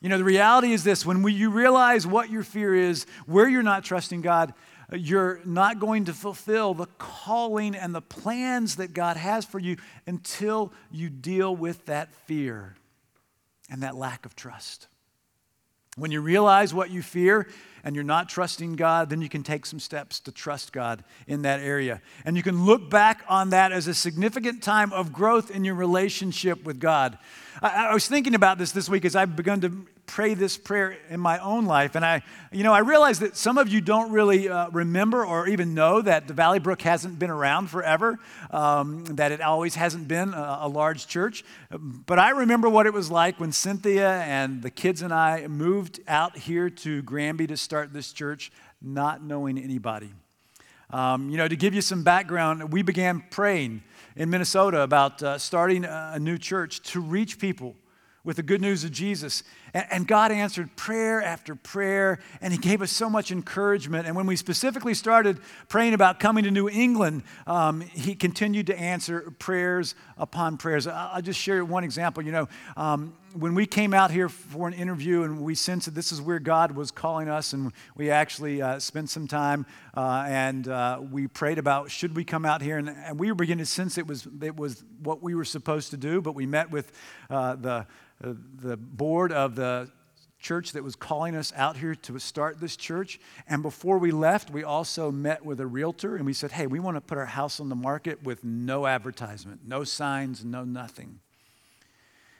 You 0.00 0.08
know, 0.08 0.18
the 0.18 0.24
reality 0.24 0.72
is 0.72 0.84
this 0.84 1.04
when 1.04 1.22
we, 1.22 1.32
you 1.32 1.50
realize 1.50 2.06
what 2.06 2.30
your 2.30 2.44
fear 2.44 2.74
is, 2.74 3.06
where 3.26 3.48
you're 3.48 3.62
not 3.64 3.82
trusting 3.82 4.20
God, 4.20 4.54
you're 4.92 5.40
not 5.44 5.78
going 5.78 6.06
to 6.06 6.14
fulfill 6.14 6.72
the 6.72 6.86
calling 6.98 7.74
and 7.74 7.94
the 7.94 8.00
plans 8.00 8.76
that 8.76 8.94
God 8.94 9.16
has 9.16 9.44
for 9.44 9.58
you 9.58 9.76
until 10.06 10.72
you 10.90 11.10
deal 11.10 11.54
with 11.54 11.84
that 11.86 12.12
fear 12.26 12.74
and 13.70 13.82
that 13.82 13.96
lack 13.96 14.24
of 14.24 14.34
trust. 14.34 14.86
When 15.96 16.10
you 16.10 16.20
realize 16.20 16.72
what 16.72 16.90
you 16.90 17.02
fear 17.02 17.48
and 17.84 17.94
you're 17.94 18.04
not 18.04 18.28
trusting 18.28 18.76
God, 18.76 19.10
then 19.10 19.20
you 19.20 19.28
can 19.28 19.42
take 19.42 19.66
some 19.66 19.80
steps 19.80 20.20
to 20.20 20.32
trust 20.32 20.72
God 20.72 21.04
in 21.26 21.42
that 21.42 21.60
area. 21.60 22.00
And 22.24 22.36
you 22.36 22.42
can 22.42 22.64
look 22.64 22.88
back 22.88 23.24
on 23.28 23.50
that 23.50 23.72
as 23.72 23.88
a 23.88 23.94
significant 23.94 24.62
time 24.62 24.92
of 24.92 25.12
growth 25.12 25.50
in 25.50 25.64
your 25.64 25.74
relationship 25.74 26.64
with 26.64 26.80
God. 26.80 27.18
I, 27.60 27.88
I 27.88 27.94
was 27.94 28.06
thinking 28.06 28.34
about 28.34 28.58
this 28.58 28.72
this 28.72 28.88
week 28.88 29.04
as 29.04 29.16
I've 29.16 29.36
begun 29.36 29.60
to 29.62 29.86
pray 30.08 30.34
this 30.34 30.56
prayer 30.56 30.96
in 31.10 31.20
my 31.20 31.38
own 31.38 31.66
life. 31.66 31.94
And 31.94 32.04
I, 32.04 32.22
you 32.50 32.64
know, 32.64 32.72
I 32.72 32.80
realize 32.80 33.20
that 33.20 33.36
some 33.36 33.58
of 33.58 33.68
you 33.68 33.80
don't 33.80 34.10
really 34.10 34.48
uh, 34.48 34.70
remember 34.70 35.24
or 35.24 35.46
even 35.46 35.74
know 35.74 36.02
that 36.02 36.26
the 36.26 36.34
Valley 36.34 36.58
Brook 36.58 36.82
hasn't 36.82 37.18
been 37.18 37.30
around 37.30 37.68
forever, 37.68 38.18
um, 38.50 39.04
that 39.04 39.30
it 39.30 39.40
always 39.40 39.76
hasn't 39.76 40.08
been 40.08 40.34
a, 40.34 40.58
a, 40.62 40.68
large 40.68 41.06
church. 41.06 41.44
But 41.70 42.18
I 42.18 42.30
remember 42.30 42.68
what 42.68 42.86
it 42.86 42.92
was 42.92 43.10
like 43.10 43.38
when 43.38 43.52
Cynthia 43.52 44.22
and 44.22 44.62
the 44.62 44.70
kids 44.70 45.02
and 45.02 45.12
I 45.12 45.46
moved 45.46 46.00
out 46.08 46.36
here 46.36 46.70
to 46.70 47.02
Granby 47.02 47.46
to 47.48 47.56
start 47.56 47.92
this 47.92 48.12
church, 48.12 48.50
not 48.82 49.22
knowing 49.22 49.58
anybody. 49.58 50.10
Um, 50.90 51.28
you 51.28 51.36
know, 51.36 51.46
to 51.46 51.56
give 51.56 51.74
you 51.74 51.82
some 51.82 52.02
background, 52.02 52.72
we 52.72 52.80
began 52.80 53.22
praying 53.30 53.82
in 54.16 54.30
Minnesota 54.30 54.80
about 54.80 55.22
uh, 55.22 55.36
starting 55.36 55.84
a 55.84 56.18
new 56.18 56.38
church 56.38 56.80
to 56.92 57.00
reach 57.00 57.38
people 57.38 57.76
with 58.24 58.36
the 58.36 58.42
good 58.42 58.60
news 58.60 58.84
of 58.84 58.92
Jesus. 58.92 59.42
And, 59.74 60.08
God 60.08 60.32
answered 60.32 60.74
prayer 60.76 61.22
after 61.22 61.54
prayer, 61.54 62.18
and 62.40 62.52
He 62.52 62.58
gave 62.58 62.80
us 62.80 62.90
so 62.90 63.10
much 63.10 63.30
encouragement. 63.30 64.06
And 64.06 64.16
when 64.16 64.26
we 64.26 64.36
specifically 64.36 64.94
started 64.94 65.38
praying 65.68 65.92
about 65.92 66.18
coming 66.18 66.44
to 66.44 66.50
New 66.50 66.68
England, 66.68 67.22
um, 67.46 67.80
He 67.80 68.14
continued 68.14 68.66
to 68.68 68.78
answer 68.78 69.32
prayers 69.38 69.94
upon 70.16 70.56
prayers. 70.56 70.86
I'll 70.86 71.22
just 71.22 71.38
share 71.38 71.64
one 71.64 71.84
example. 71.84 72.22
You 72.22 72.32
know, 72.32 72.48
um, 72.76 73.14
when 73.34 73.54
we 73.54 73.66
came 73.66 73.92
out 73.92 74.10
here 74.10 74.28
for 74.28 74.66
an 74.68 74.74
interview 74.74 75.22
and 75.22 75.40
we 75.40 75.54
sensed 75.54 75.84
that 75.84 75.94
this 75.94 76.12
is 76.12 76.20
where 76.20 76.38
God 76.38 76.72
was 76.72 76.90
calling 76.90 77.28
us, 77.28 77.52
and 77.52 77.72
we 77.96 78.10
actually 78.10 78.62
uh, 78.62 78.78
spent 78.78 79.10
some 79.10 79.26
time 79.26 79.66
uh, 79.94 80.24
and 80.26 80.68
uh, 80.68 81.00
we 81.10 81.26
prayed 81.26 81.58
about 81.58 81.90
should 81.90 82.16
we 82.16 82.24
come 82.24 82.44
out 82.44 82.62
here, 82.62 82.78
and, 82.78 82.88
and, 82.88 83.18
we 83.18 83.30
were 83.30 83.34
beginning 83.34 83.64
to 83.64 83.70
sense 83.70 83.98
it 83.98 84.06
was, 84.06 84.26
it 84.40 84.56
was 84.56 84.84
what 85.02 85.22
we 85.22 85.34
were 85.34 85.44
supposed 85.44 85.90
to 85.90 85.96
do, 85.96 86.22
but 86.22 86.34
we 86.34 86.46
met 86.46 86.70
with 86.70 86.92
uh, 87.30 87.56
the 87.56 87.86
uh, 88.24 88.34
the 88.56 88.76
board 88.76 89.30
of 89.30 89.54
the 89.58 89.90
church 90.38 90.70
that 90.72 90.84
was 90.84 90.94
calling 90.94 91.34
us 91.34 91.52
out 91.56 91.76
here 91.76 91.96
to 91.96 92.16
start 92.20 92.60
this 92.60 92.76
church. 92.76 93.18
And 93.48 93.60
before 93.60 93.98
we 93.98 94.12
left, 94.12 94.50
we 94.50 94.62
also 94.62 95.10
met 95.10 95.44
with 95.44 95.58
a 95.58 95.66
realtor 95.66 96.14
and 96.14 96.24
we 96.24 96.32
said, 96.32 96.52
hey, 96.52 96.68
we 96.68 96.78
want 96.78 96.96
to 96.96 97.00
put 97.00 97.18
our 97.18 97.26
house 97.26 97.58
on 97.58 97.68
the 97.68 97.74
market 97.74 98.22
with 98.22 98.44
no 98.44 98.86
advertisement, 98.86 99.62
no 99.66 99.82
signs, 99.82 100.44
no 100.44 100.62
nothing. 100.62 101.18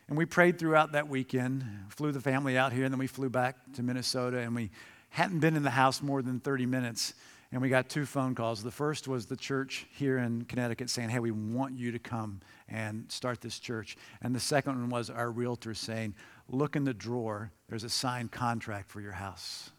And 0.07 0.17
we 0.17 0.27
prayed 0.27 0.61
throughout 0.61 0.93
that 0.93 1.09
weekend, 1.09 1.65
flew 1.89 2.13
the 2.13 2.21
family 2.21 2.57
out 2.57 2.73
here, 2.73 2.85
and 2.85 2.95
then 2.95 3.01
we 3.01 3.09
flew 3.09 3.29
back 3.29 3.57
to 3.75 3.83
Minnesota, 3.83 4.39
and 4.39 4.55
we 4.55 4.71
hadn't 5.11 5.41
been 5.41 5.57
in 5.57 5.65
the 5.65 5.71
house 5.71 6.01
more 6.01 6.23
than 6.23 6.39
30 6.41 6.67
minutes. 6.67 7.15
And 7.51 7.63
we 7.63 7.71
got 7.71 7.89
two 7.89 8.05
phone 8.05 8.35
calls. 8.35 8.63
The 8.63 8.71
first 8.71 9.09
was 9.09 9.27
the 9.27 9.37
church 9.37 9.87
here 9.97 10.19
in 10.19 10.45
Connecticut 10.45 10.91
saying, 10.91 11.09
Hey, 11.09 11.19
we 11.19 11.31
want 11.31 11.79
you 11.79 11.93
to 11.93 11.99
come 11.99 12.41
and 12.69 13.11
start 13.11 13.41
this 13.41 13.59
church. 13.59 13.97
And 14.23 14.35
the 14.35 14.41
second 14.41 14.79
one 14.79 14.91
was 14.91 15.09
our 15.09 15.31
realtor 15.31 15.73
saying, 15.73 16.15
Look 16.49 16.77
in 16.77 16.85
the 16.85 16.95
drawer, 16.95 17.53
there's 17.69 17.85
a 17.85 17.91
signed 17.91 18.33
contract 18.33 18.89
for 18.89 19.01
your 19.01 19.13
house. 19.13 19.71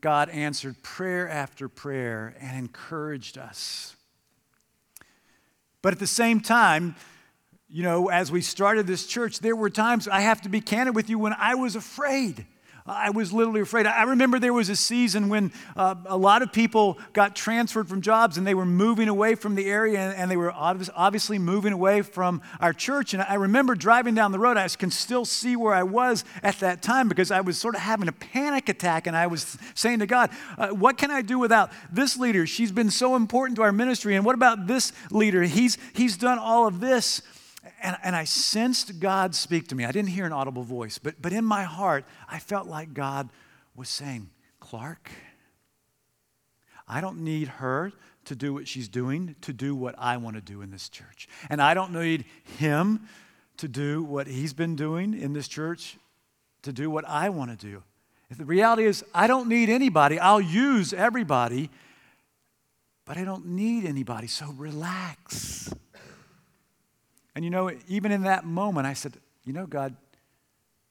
God 0.00 0.28
answered 0.28 0.82
prayer 0.82 1.28
after 1.28 1.68
prayer 1.68 2.34
and 2.40 2.56
encouraged 2.56 3.38
us. 3.38 3.96
But 5.82 5.92
at 5.92 5.98
the 5.98 6.06
same 6.06 6.40
time, 6.40 6.94
you 7.68 7.82
know, 7.82 8.08
as 8.08 8.30
we 8.30 8.40
started 8.40 8.86
this 8.86 9.06
church, 9.06 9.40
there 9.40 9.56
were 9.56 9.70
times, 9.70 10.06
I 10.06 10.20
have 10.20 10.42
to 10.42 10.48
be 10.48 10.60
candid 10.60 10.94
with 10.94 11.10
you, 11.10 11.18
when 11.18 11.32
I 11.32 11.54
was 11.56 11.74
afraid. 11.74 12.46
I 12.86 13.08
was 13.08 13.32
literally 13.32 13.62
afraid. 13.62 13.86
I 13.86 14.02
remember 14.02 14.38
there 14.38 14.52
was 14.52 14.68
a 14.68 14.76
season 14.76 15.30
when 15.30 15.52
uh, 15.74 15.94
a 16.04 16.18
lot 16.18 16.42
of 16.42 16.52
people 16.52 16.98
got 17.14 17.34
transferred 17.34 17.88
from 17.88 18.02
jobs 18.02 18.36
and 18.36 18.46
they 18.46 18.52
were 18.52 18.66
moving 18.66 19.08
away 19.08 19.36
from 19.36 19.54
the 19.54 19.70
area 19.70 19.98
and 19.98 20.30
they 20.30 20.36
were 20.36 20.52
obviously 20.52 21.38
moving 21.38 21.72
away 21.72 22.02
from 22.02 22.42
our 22.60 22.74
church. 22.74 23.14
And 23.14 23.22
I 23.22 23.34
remember 23.36 23.74
driving 23.74 24.14
down 24.14 24.32
the 24.32 24.38
road, 24.38 24.58
I 24.58 24.68
can 24.68 24.90
still 24.90 25.24
see 25.24 25.56
where 25.56 25.72
I 25.72 25.82
was 25.82 26.26
at 26.42 26.60
that 26.60 26.82
time 26.82 27.08
because 27.08 27.30
I 27.30 27.40
was 27.40 27.56
sort 27.56 27.74
of 27.74 27.80
having 27.80 28.06
a 28.06 28.12
panic 28.12 28.68
attack 28.68 29.06
and 29.06 29.16
I 29.16 29.28
was 29.28 29.56
saying 29.74 30.00
to 30.00 30.06
God, 30.06 30.28
uh, 30.58 30.68
What 30.68 30.98
can 30.98 31.10
I 31.10 31.22
do 31.22 31.38
without 31.38 31.72
this 31.90 32.18
leader? 32.18 32.46
She's 32.46 32.70
been 32.70 32.90
so 32.90 33.16
important 33.16 33.56
to 33.56 33.62
our 33.62 33.72
ministry. 33.72 34.14
And 34.14 34.26
what 34.26 34.34
about 34.34 34.66
this 34.66 34.92
leader? 35.10 35.42
He's, 35.44 35.78
he's 35.94 36.18
done 36.18 36.38
all 36.38 36.66
of 36.66 36.80
this. 36.80 37.22
And, 37.84 37.98
and 38.02 38.16
I 38.16 38.24
sensed 38.24 38.98
God 38.98 39.34
speak 39.34 39.68
to 39.68 39.74
me. 39.74 39.84
I 39.84 39.92
didn't 39.92 40.08
hear 40.08 40.24
an 40.24 40.32
audible 40.32 40.62
voice, 40.62 40.96
but, 40.96 41.20
but 41.20 41.34
in 41.34 41.44
my 41.44 41.64
heart, 41.64 42.06
I 42.26 42.38
felt 42.38 42.66
like 42.66 42.94
God 42.94 43.28
was 43.76 43.90
saying, 43.90 44.30
Clark, 44.58 45.10
I 46.88 47.02
don't 47.02 47.18
need 47.18 47.48
her 47.48 47.92
to 48.24 48.34
do 48.34 48.54
what 48.54 48.66
she's 48.66 48.88
doing, 48.88 49.36
to 49.42 49.52
do 49.52 49.76
what 49.76 49.94
I 49.98 50.16
want 50.16 50.36
to 50.36 50.40
do 50.40 50.62
in 50.62 50.70
this 50.70 50.88
church. 50.88 51.28
And 51.50 51.60
I 51.60 51.74
don't 51.74 51.92
need 51.92 52.24
him 52.58 53.06
to 53.58 53.68
do 53.68 54.02
what 54.02 54.26
he's 54.28 54.54
been 54.54 54.76
doing 54.76 55.12
in 55.12 55.34
this 55.34 55.46
church, 55.46 55.98
to 56.62 56.72
do 56.72 56.88
what 56.88 57.06
I 57.06 57.28
want 57.28 57.50
to 57.50 57.66
do. 57.66 57.82
The 58.34 58.46
reality 58.46 58.84
is, 58.84 59.04
I 59.14 59.26
don't 59.26 59.46
need 59.46 59.68
anybody. 59.68 60.18
I'll 60.18 60.40
use 60.40 60.94
everybody, 60.94 61.68
but 63.04 63.18
I 63.18 63.24
don't 63.24 63.46
need 63.48 63.84
anybody. 63.84 64.26
So 64.26 64.46
relax. 64.56 65.70
And 67.34 67.44
you 67.44 67.50
know, 67.50 67.70
even 67.88 68.12
in 68.12 68.22
that 68.22 68.44
moment, 68.44 68.86
I 68.86 68.94
said, 68.94 69.18
You 69.44 69.52
know, 69.52 69.66
God, 69.66 69.96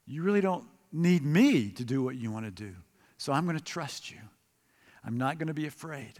you 0.05 0.23
really 0.23 0.41
don't 0.41 0.65
need 0.91 1.23
me 1.23 1.69
to 1.71 1.83
do 1.83 2.03
what 2.03 2.15
you 2.15 2.31
want 2.31 2.45
to 2.45 2.51
do. 2.51 2.73
So 3.17 3.33
I'm 3.33 3.45
going 3.45 3.57
to 3.57 3.63
trust 3.63 4.11
you. 4.11 4.17
I'm 5.05 5.17
not 5.17 5.37
going 5.37 5.47
to 5.47 5.53
be 5.53 5.67
afraid. 5.67 6.13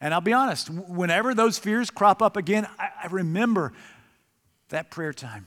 And 0.00 0.14
I'll 0.14 0.20
be 0.20 0.32
honest, 0.32 0.70
whenever 0.70 1.34
those 1.34 1.58
fears 1.58 1.90
crop 1.90 2.22
up 2.22 2.36
again, 2.36 2.68
I, 2.78 2.90
I 3.04 3.06
remember 3.08 3.72
that 4.68 4.90
prayer 4.90 5.12
time. 5.12 5.46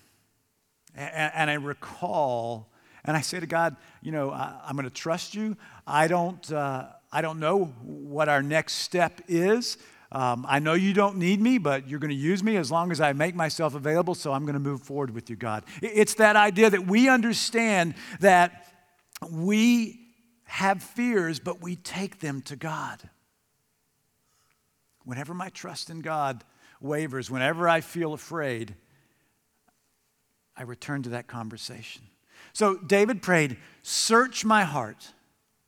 And, 0.96 1.32
and 1.36 1.50
I 1.50 1.54
recall 1.54 2.70
And 3.04 3.18
I 3.18 3.22
say 3.22 3.40
to 3.40 3.48
God, 3.48 3.76
you 4.02 4.12
know, 4.12 4.32
I, 4.32 4.70
am 4.70 4.76
going 4.76 4.88
to 4.88 4.94
trust 4.94 5.34
you. 5.34 5.58
I 5.88 6.08
don't, 6.08 6.52
uh, 6.52 6.88
I 7.12 7.22
don't 7.22 7.40
know 7.40 7.66
what 7.82 8.30
our 8.30 8.44
next 8.44 8.74
step 8.74 9.22
is. 9.28 9.78
Um, 10.12 10.46
I 10.48 10.60
know 10.60 10.74
you 10.74 10.94
don't 10.94 11.18
need 11.18 11.40
me, 11.40 11.58
but 11.58 11.88
you're 11.88 12.00
going 12.00 12.10
to 12.10 12.16
use 12.16 12.44
me 12.44 12.58
as 12.58 12.70
long 12.70 12.92
as 12.92 13.00
I 13.00 13.14
make 13.14 13.34
myself 13.34 13.76
available, 13.76 14.14
so 14.14 14.34
I'm 14.34 14.44
going 14.44 14.54
to 14.54 14.60
move 14.60 14.82
forward 14.82 15.12
with 15.12 15.30
you, 15.30 15.38
God. 15.38 15.64
It's 15.82 16.16
that 16.16 16.36
idea 16.36 16.70
that 16.70 16.86
we 16.86 17.08
understand 17.08 17.96
that 18.20 18.66
we 19.30 20.00
have 20.44 20.84
fears, 20.84 21.40
but 21.40 21.62
we 21.62 21.78
take 21.78 22.20
them 22.20 22.42
to 22.44 22.58
God. 22.58 23.02
Whenever 25.06 25.34
my 25.34 25.50
trust 25.50 25.90
in 25.90 26.02
God 26.02 26.44
wavers, 26.82 27.32
whenever 27.32 27.70
I 27.70 27.80
feel 27.80 28.14
afraid, 28.14 28.76
I 30.58 30.64
return 30.64 31.04
to 31.04 31.10
that 31.12 31.28
conversation. 31.28 32.04
So 32.54 32.76
David 32.78 33.22
prayed, 33.22 33.58
Search 33.82 34.44
my 34.44 34.64
heart. 34.64 35.14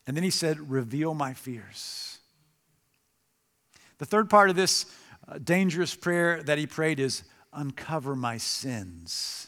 And 0.06 0.18
then 0.18 0.24
he 0.24 0.30
said, 0.30 0.70
Reveal 0.70 1.14
my 1.14 1.34
fears. 1.34 2.13
The 4.04 4.10
third 4.10 4.30
part 4.30 4.50
of 4.50 4.58
this 4.58 4.86
uh, 5.30 5.38
dangerous 5.38 5.96
prayer 5.96 6.44
that 6.44 6.58
he 6.58 6.68
prayed 6.68 7.00
is, 7.00 7.24
Uncover 7.54 8.18
my 8.18 8.38
sins. 8.38 9.48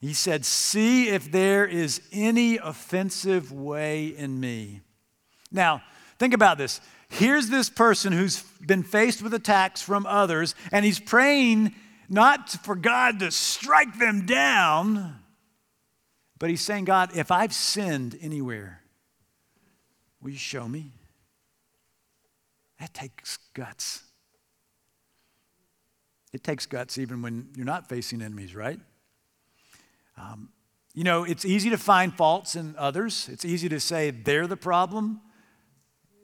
He 0.00 0.12
said, 0.12 0.44
See 0.44 1.08
if 1.08 1.30
there 1.30 1.64
is 1.64 2.00
any 2.10 2.56
offensive 2.56 3.52
way 3.52 4.06
in 4.06 4.40
me. 4.40 4.80
Now, 5.52 5.82
think 6.18 6.34
about 6.34 6.58
this. 6.58 6.80
Here's 7.08 7.48
this 7.48 7.70
person 7.70 8.12
who's 8.12 8.42
been 8.66 8.82
faced 8.82 9.22
with 9.22 9.34
attacks 9.34 9.80
from 9.80 10.04
others, 10.04 10.56
and 10.72 10.84
he's 10.84 10.98
praying 10.98 11.76
not 12.08 12.50
for 12.50 12.74
God 12.74 13.20
to 13.20 13.30
strike 13.30 14.00
them 14.00 14.26
down, 14.26 15.20
but 16.40 16.50
he's 16.50 16.62
saying, 16.62 16.86
God, 16.86 17.16
if 17.16 17.30
I've 17.30 17.54
sinned 17.54 18.18
anywhere, 18.20 18.82
will 20.20 20.30
you 20.30 20.36
show 20.36 20.66
me? 20.66 20.97
That 22.80 22.94
takes 22.94 23.38
guts. 23.54 24.02
It 26.32 26.44
takes 26.44 26.66
guts 26.66 26.98
even 26.98 27.22
when 27.22 27.48
you're 27.56 27.66
not 27.66 27.88
facing 27.88 28.22
enemies, 28.22 28.54
right? 28.54 28.78
Um, 30.16 30.50
you 30.94 31.04
know, 31.04 31.24
it's 31.24 31.44
easy 31.44 31.70
to 31.70 31.78
find 31.78 32.14
faults 32.14 32.56
in 32.56 32.74
others. 32.76 33.28
It's 33.30 33.44
easy 33.44 33.68
to 33.68 33.80
say 33.80 34.10
they're 34.10 34.46
the 34.46 34.56
problem. 34.56 35.20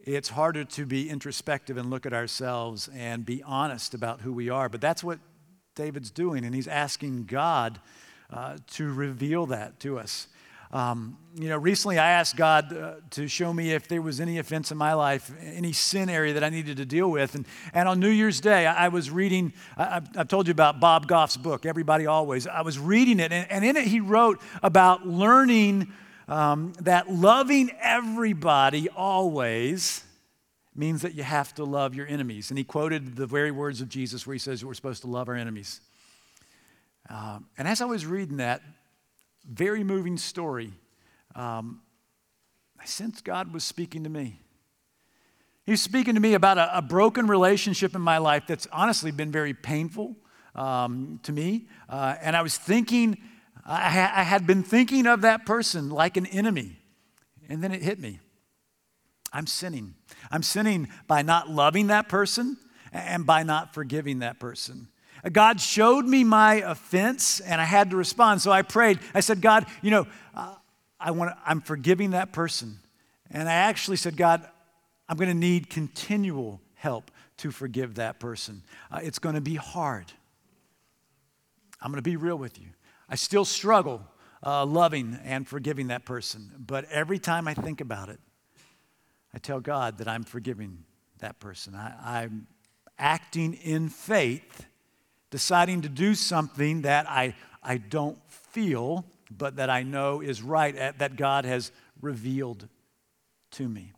It's 0.02 0.28
harder 0.28 0.64
to 0.64 0.84
be 0.84 1.08
introspective 1.08 1.76
and 1.76 1.88
look 1.90 2.04
at 2.04 2.12
ourselves 2.12 2.90
and 2.94 3.24
be 3.24 3.42
honest 3.42 3.94
about 3.94 4.20
who 4.20 4.32
we 4.32 4.50
are. 4.50 4.68
But 4.68 4.80
that's 4.80 5.02
what 5.02 5.18
David's 5.74 6.10
doing, 6.10 6.44
and 6.44 6.54
he's 6.54 6.68
asking 6.68 7.24
God 7.24 7.80
uh, 8.30 8.58
to 8.72 8.92
reveal 8.92 9.46
that 9.46 9.80
to 9.80 9.98
us. 9.98 10.28
Um, 10.74 11.18
you 11.36 11.48
know, 11.48 11.56
recently 11.56 12.00
I 12.00 12.10
asked 12.10 12.34
God 12.34 12.76
uh, 12.76 12.94
to 13.10 13.28
show 13.28 13.52
me 13.52 13.70
if 13.70 13.86
there 13.86 14.02
was 14.02 14.20
any 14.20 14.38
offense 14.38 14.72
in 14.72 14.76
my 14.76 14.94
life, 14.94 15.30
any 15.40 15.72
sin 15.72 16.08
area 16.08 16.32
that 16.32 16.42
I 16.42 16.48
needed 16.48 16.78
to 16.78 16.84
deal 16.84 17.08
with. 17.08 17.36
And, 17.36 17.46
and 17.72 17.88
on 17.88 18.00
New 18.00 18.08
Year's 18.08 18.40
Day, 18.40 18.66
I, 18.66 18.86
I 18.86 18.88
was 18.88 19.08
reading, 19.08 19.52
I, 19.76 20.02
have 20.16 20.26
told 20.26 20.48
you 20.48 20.50
about 20.50 20.80
Bob 20.80 21.06
Goff's 21.06 21.36
book, 21.36 21.64
Everybody 21.64 22.06
Always. 22.06 22.48
I 22.48 22.62
was 22.62 22.76
reading 22.76 23.20
it, 23.20 23.30
and, 23.30 23.48
and 23.52 23.64
in 23.64 23.76
it 23.76 23.86
he 23.86 24.00
wrote 24.00 24.42
about 24.64 25.06
learning 25.06 25.92
um, 26.26 26.72
that 26.80 27.08
loving 27.08 27.70
everybody 27.80 28.88
always 28.88 30.02
means 30.74 31.02
that 31.02 31.14
you 31.14 31.22
have 31.22 31.54
to 31.54 31.64
love 31.64 31.94
your 31.94 32.08
enemies. 32.08 32.50
And 32.50 32.58
he 32.58 32.64
quoted 32.64 33.14
the 33.14 33.28
very 33.28 33.52
words 33.52 33.80
of 33.80 33.88
Jesus 33.88 34.26
where 34.26 34.34
he 34.34 34.40
says 34.40 34.64
we're 34.64 34.74
supposed 34.74 35.02
to 35.02 35.08
love 35.08 35.28
our 35.28 35.36
enemies. 35.36 35.80
Um, 37.08 37.46
and 37.56 37.68
as 37.68 37.80
I 37.80 37.84
was 37.84 38.06
reading 38.06 38.38
that, 38.38 38.60
very 39.48 39.84
moving 39.84 40.16
story. 40.16 40.72
Um, 41.34 41.82
I 42.80 42.86
sensed 42.86 43.24
God 43.24 43.52
was 43.52 43.64
speaking 43.64 44.04
to 44.04 44.10
me. 44.10 44.40
He 45.64 45.72
was 45.72 45.80
speaking 45.80 46.14
to 46.14 46.20
me 46.20 46.34
about 46.34 46.58
a, 46.58 46.78
a 46.78 46.82
broken 46.82 47.26
relationship 47.26 47.94
in 47.94 48.02
my 48.02 48.18
life 48.18 48.44
that's 48.46 48.66
honestly 48.70 49.10
been 49.10 49.32
very 49.32 49.54
painful 49.54 50.16
um, 50.54 51.20
to 51.22 51.32
me. 51.32 51.68
Uh, 51.88 52.16
and 52.20 52.36
I 52.36 52.42
was 52.42 52.56
thinking, 52.56 53.18
I, 53.64 53.90
ha- 53.90 54.12
I 54.14 54.22
had 54.22 54.46
been 54.46 54.62
thinking 54.62 55.06
of 55.06 55.22
that 55.22 55.46
person 55.46 55.88
like 55.88 56.16
an 56.16 56.26
enemy. 56.26 56.78
And 57.48 57.62
then 57.62 57.72
it 57.72 57.82
hit 57.82 57.98
me. 57.98 58.20
I'm 59.32 59.46
sinning. 59.46 59.94
I'm 60.30 60.42
sinning 60.42 60.88
by 61.06 61.22
not 61.22 61.50
loving 61.50 61.88
that 61.88 62.08
person 62.08 62.58
and 62.92 63.26
by 63.26 63.42
not 63.42 63.74
forgiving 63.74 64.20
that 64.20 64.38
person. 64.38 64.88
God 65.32 65.60
showed 65.60 66.04
me 66.04 66.22
my 66.22 66.56
offense 66.56 67.40
and 67.40 67.60
I 67.60 67.64
had 67.64 67.90
to 67.90 67.96
respond. 67.96 68.42
So 68.42 68.52
I 68.52 68.62
prayed. 68.62 69.00
I 69.14 69.20
said, 69.20 69.40
God, 69.40 69.66
you 69.80 69.90
know, 69.90 70.06
I 71.00 71.10
want 71.10 71.36
I'm 71.44 71.60
forgiving 71.60 72.10
that 72.10 72.32
person. 72.32 72.78
And 73.30 73.48
I 73.48 73.52
actually 73.52 73.96
said, 73.96 74.16
God, 74.16 74.46
I'm 75.08 75.16
going 75.16 75.28
to 75.28 75.34
need 75.34 75.68
continual 75.68 76.60
help 76.74 77.10
to 77.38 77.50
forgive 77.50 77.96
that 77.96 78.20
person. 78.20 78.62
Uh, 78.90 79.00
it's 79.02 79.18
going 79.18 79.34
to 79.34 79.40
be 79.40 79.56
hard. 79.56 80.12
I'm 81.80 81.90
going 81.90 82.02
to 82.02 82.10
be 82.10 82.16
real 82.16 82.36
with 82.36 82.58
you. 82.60 82.68
I 83.08 83.16
still 83.16 83.44
struggle 83.44 84.02
uh, 84.42 84.64
loving 84.64 85.18
and 85.24 85.46
forgiving 85.46 85.88
that 85.88 86.04
person. 86.04 86.50
But 86.58 86.84
every 86.90 87.18
time 87.18 87.48
I 87.48 87.54
think 87.54 87.80
about 87.80 88.08
it, 88.08 88.20
I 89.34 89.38
tell 89.38 89.60
God 89.60 89.98
that 89.98 90.08
I'm 90.08 90.22
forgiving 90.22 90.84
that 91.18 91.40
person. 91.40 91.74
I, 91.74 92.22
I'm 92.22 92.46
acting 92.98 93.54
in 93.54 93.88
faith 93.88 94.66
deciding 95.34 95.82
to 95.82 95.88
do 95.88 96.14
something 96.14 96.82
that 96.82 97.10
I, 97.10 97.34
I 97.60 97.78
don't 97.78 98.16
feel, 98.28 99.04
but 99.36 99.56
that 99.56 99.68
I 99.68 99.82
know 99.82 100.20
is 100.20 100.40
right, 100.40 100.96
that 100.98 101.16
God 101.16 101.44
has 101.44 101.72
revealed 102.00 102.68
to 103.50 103.68
me. 103.68 103.90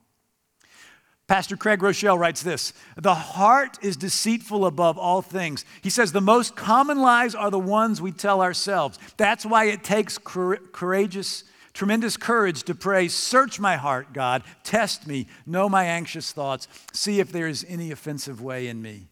Pastor 1.26 1.54
Craig 1.58 1.80
Groeschel 1.80 2.18
writes 2.18 2.42
this 2.42 2.72
The 2.96 3.14
heart 3.14 3.78
is 3.82 3.98
deceitful 3.98 4.64
above 4.64 4.96
all 4.96 5.20
things. 5.20 5.66
He 5.82 5.90
says 5.90 6.10
the 6.10 6.22
most 6.22 6.56
common 6.56 7.00
lies 7.02 7.34
are 7.34 7.50
the 7.50 7.58
ones 7.58 8.00
we 8.00 8.12
tell 8.12 8.40
ourselves. 8.40 8.98
That's 9.18 9.44
why 9.44 9.66
it 9.66 9.84
takes 9.84 10.16
courageous, 10.16 11.44
tremendous 11.74 12.16
courage 12.16 12.62
to 12.62 12.74
pray, 12.74 13.08
Search 13.08 13.60
my 13.60 13.76
heart, 13.76 14.14
God, 14.14 14.42
test 14.64 15.06
me, 15.06 15.26
know 15.44 15.68
my 15.68 15.84
anxious 15.84 16.32
thoughts, 16.32 16.66
see 16.94 17.20
if 17.20 17.30
there 17.30 17.46
is 17.46 17.62
any 17.68 17.90
offensive 17.90 18.40
way 18.40 18.68
in 18.68 18.80
me. 18.80 19.10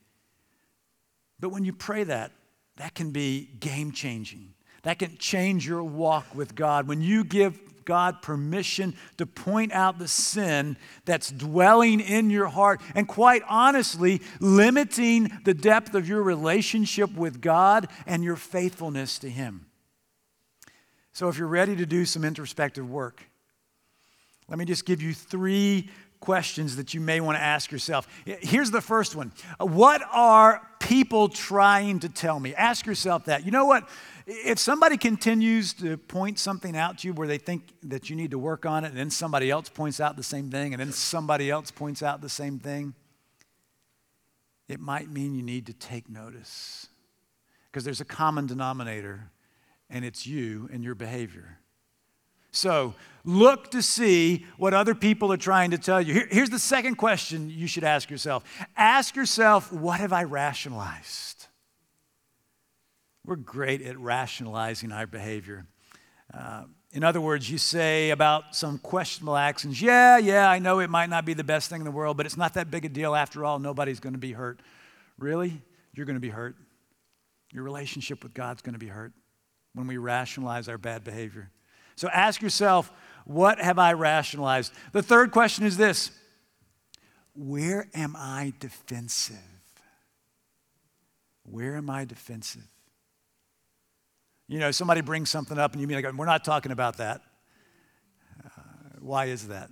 But 1.41 1.51
when 1.51 1.65
you 1.65 1.73
pray 1.73 2.05
that, 2.05 2.33
that 2.77 2.95
can 2.95 3.11
be 3.11 3.51
game 3.61 3.93
changing. 3.93 4.55
That 4.83 4.99
can 4.99 5.17
change 5.19 5.67
your 5.67 5.83
walk 5.83 6.35
with 6.35 6.55
God. 6.55 6.87
When 6.87 7.01
you 7.01 7.25
give 7.25 7.59
God 7.85 8.23
permission 8.23 8.95
to 9.19 9.27
point 9.27 9.73
out 9.73 9.99
the 9.99 10.09
sin 10.09 10.77
that's 11.05 11.31
dwelling 11.31 12.01
in 12.01 12.31
your 12.31 12.47
heart 12.47 12.81
and, 12.95 13.07
quite 13.07 13.43
honestly, 13.49 14.23
limiting 14.41 15.31
the 15.45 15.55
depth 15.55 15.95
of 15.95 16.09
your 16.09 16.23
relationship 16.23 17.15
with 17.15 17.41
God 17.41 17.89
and 18.07 18.25
your 18.25 18.37
faithfulness 18.37 19.19
to 19.21 19.31
Him. 19.31 19.67
So, 21.13 21.29
if 21.29 21.39
you're 21.39 21.47
ready 21.49 21.77
to 21.77 21.87
do 21.87 22.05
some 22.05 22.25
introspective 22.25 22.89
work, 22.91 23.23
let 24.49 24.59
me 24.59 24.65
just 24.65 24.85
give 24.85 25.01
you 25.01 25.15
three 25.15 25.91
questions 26.25 26.77
that 26.77 26.95
you 26.95 27.01
may 27.01 27.21
want 27.21 27.37
to 27.37 27.43
ask 27.43 27.71
yourself. 27.71 28.09
Here's 28.25 28.71
the 28.71 28.81
first 28.81 29.15
one 29.15 29.31
What 29.61 30.01
are 30.11 30.67
people 30.81 31.29
trying 31.29 32.01
to 32.01 32.09
tell 32.09 32.41
me? 32.41 32.55
Ask 32.55 32.87
yourself 32.87 33.27
that. 33.27 33.45
You 33.45 33.51
know 33.51 33.67
what? 33.67 33.87
If 34.27 34.59
somebody 34.59 34.97
continues 34.97 35.75
to 35.75 35.99
point 35.99 36.39
something 36.39 36.75
out 36.75 36.99
to 36.99 37.09
you 37.09 37.13
where 37.13 37.29
they 37.29 37.37
think 37.37 37.75
that 37.83 38.09
you 38.09 38.17
need 38.17 38.31
to 38.31 38.39
work 38.39 38.65
on 38.65 38.85
it, 38.85 38.89
and 38.89 38.97
then 38.97 39.11
somebody 39.11 39.51
else 39.51 39.69
points 39.69 40.01
out 40.01 40.17
the 40.17 40.23
same 40.23 40.51
thing, 40.51 40.73
and 40.73 40.81
then 40.81 40.93
somebody 40.93 41.51
else 41.51 41.71
points 41.71 42.03
out 42.03 42.23
the 42.23 42.31
same 42.31 42.59
thing, 42.59 42.95
it 44.67 44.81
might 44.81 45.11
mean 45.11 45.35
you 45.35 45.43
need 45.43 45.67
to 45.67 45.75
take 45.75 46.09
notice. 46.09 46.87
Because 47.71 47.85
there's 47.85 48.01
a 48.01 48.07
common 48.07 48.47
denominator, 48.47 49.31
and 49.91 50.07
it's 50.07 50.27
you 50.27 50.71
and 50.73 50.83
your 50.83 50.95
behavior. 50.95 51.59
So 52.55 52.95
look 53.25 53.71
to 53.73 53.83
see 53.83 54.47
what 54.57 54.75
other 54.75 54.95
people 54.95 55.33
are 55.33 55.37
trying 55.37 55.73
to 55.73 55.79
tell 55.79 56.01
you. 56.01 56.15
Here, 56.15 56.29
here's 56.31 56.51
the 56.51 56.59
second 56.59 56.97
question 56.97 57.51
you 57.51 57.67
should 57.67 57.85
ask 57.85 58.11
yourself 58.11 58.45
ask 58.77 59.17
yourself, 59.17 59.73
what 59.73 60.01
have 60.01 60.13
I 60.13 60.25
rationalized? 60.25 61.49
We're 63.27 63.37
great 63.37 63.83
at 63.83 63.99
rationalizing 63.99 64.93
our 64.93 65.07
behavior. 65.07 65.67
Uh, 66.33 66.65
in 66.93 67.03
other 67.03 67.21
words, 67.21 67.51
you 67.51 67.59
say 67.59 68.11
about 68.11 68.55
some 68.55 68.79
questionable 68.79 69.37
actions, 69.37 69.83
yeah, 69.83 70.19
yeah, 70.19 70.49
I 70.49 70.61
know 70.61 70.79
it 70.79 70.91
might 70.91 71.11
not 71.11 71.25
be 71.25 71.35
the 71.35 71.43
best 71.43 71.71
thing 71.71 71.81
in 71.81 71.85
the 71.85 71.91
world, 71.91 72.17
but 72.17 72.27
it's 72.27 72.37
not 72.37 72.55
that 72.55 72.71
big 72.71 72.85
a 72.85 72.89
deal 72.89 73.17
after 73.17 73.45
all. 73.45 73.59
Nobody's 73.59 73.99
going 73.99 74.13
to 74.13 74.19
be 74.19 74.33
hurt. 74.33 74.61
Really? 75.19 75.61
You're 75.95 76.07
going 76.07 76.17
to 76.17 76.21
be 76.21 76.29
hurt. 76.29 76.55
Your 77.53 77.65
relationship 77.65 78.23
with 78.23 78.35
God's 78.35 78.63
going 78.63 78.75
to 78.75 78.79
be 78.79 78.89
hurt 78.89 79.13
when 79.75 79.87
we 79.87 79.97
rationalize 79.97 80.69
our 80.69 80.79
bad 80.79 81.03
behavior. 81.03 81.51
So 81.97 82.09
ask 82.09 82.43
yourself, 82.43 82.93
what 83.25 83.59
have 83.59 83.79
I 83.79 83.93
rationalized? 83.93 84.73
The 84.93 85.03
third 85.03 85.31
question 85.31 85.65
is 85.65 85.77
this 85.77 86.11
Where 87.35 87.89
am 87.95 88.15
I 88.17 88.53
defensive? 88.61 89.37
Where 91.45 91.77
am 91.77 91.91
I 91.91 92.05
defensive? 92.05 92.67
You 94.49 94.59
know, 94.59 94.71
somebody 94.71 95.01
brings 95.01 95.31
something 95.31 95.59
up 95.59 95.73
and 95.73 95.81
you 95.81 95.87
be 95.87 95.95
like, 95.95 96.13
we're 96.13 96.27
not 96.27 96.45
talking 96.45 96.73
about 96.73 96.99
that. 96.99 97.23
Uh, 98.45 98.61
why 99.01 99.27
is 99.27 99.49
that? 99.49 99.71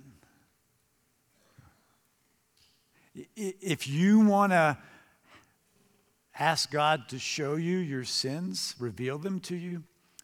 If 3.35 3.87
you 3.87 4.21
want 4.21 4.51
to 4.51 4.77
ask 6.39 6.71
God 6.71 7.09
to 7.09 7.19
show 7.19 7.55
you 7.55 7.77
your 7.77 8.03
sins, 8.03 8.75
reveal 8.79 9.19
them 9.19 9.39
to 9.41 9.55
you, 9.55 9.83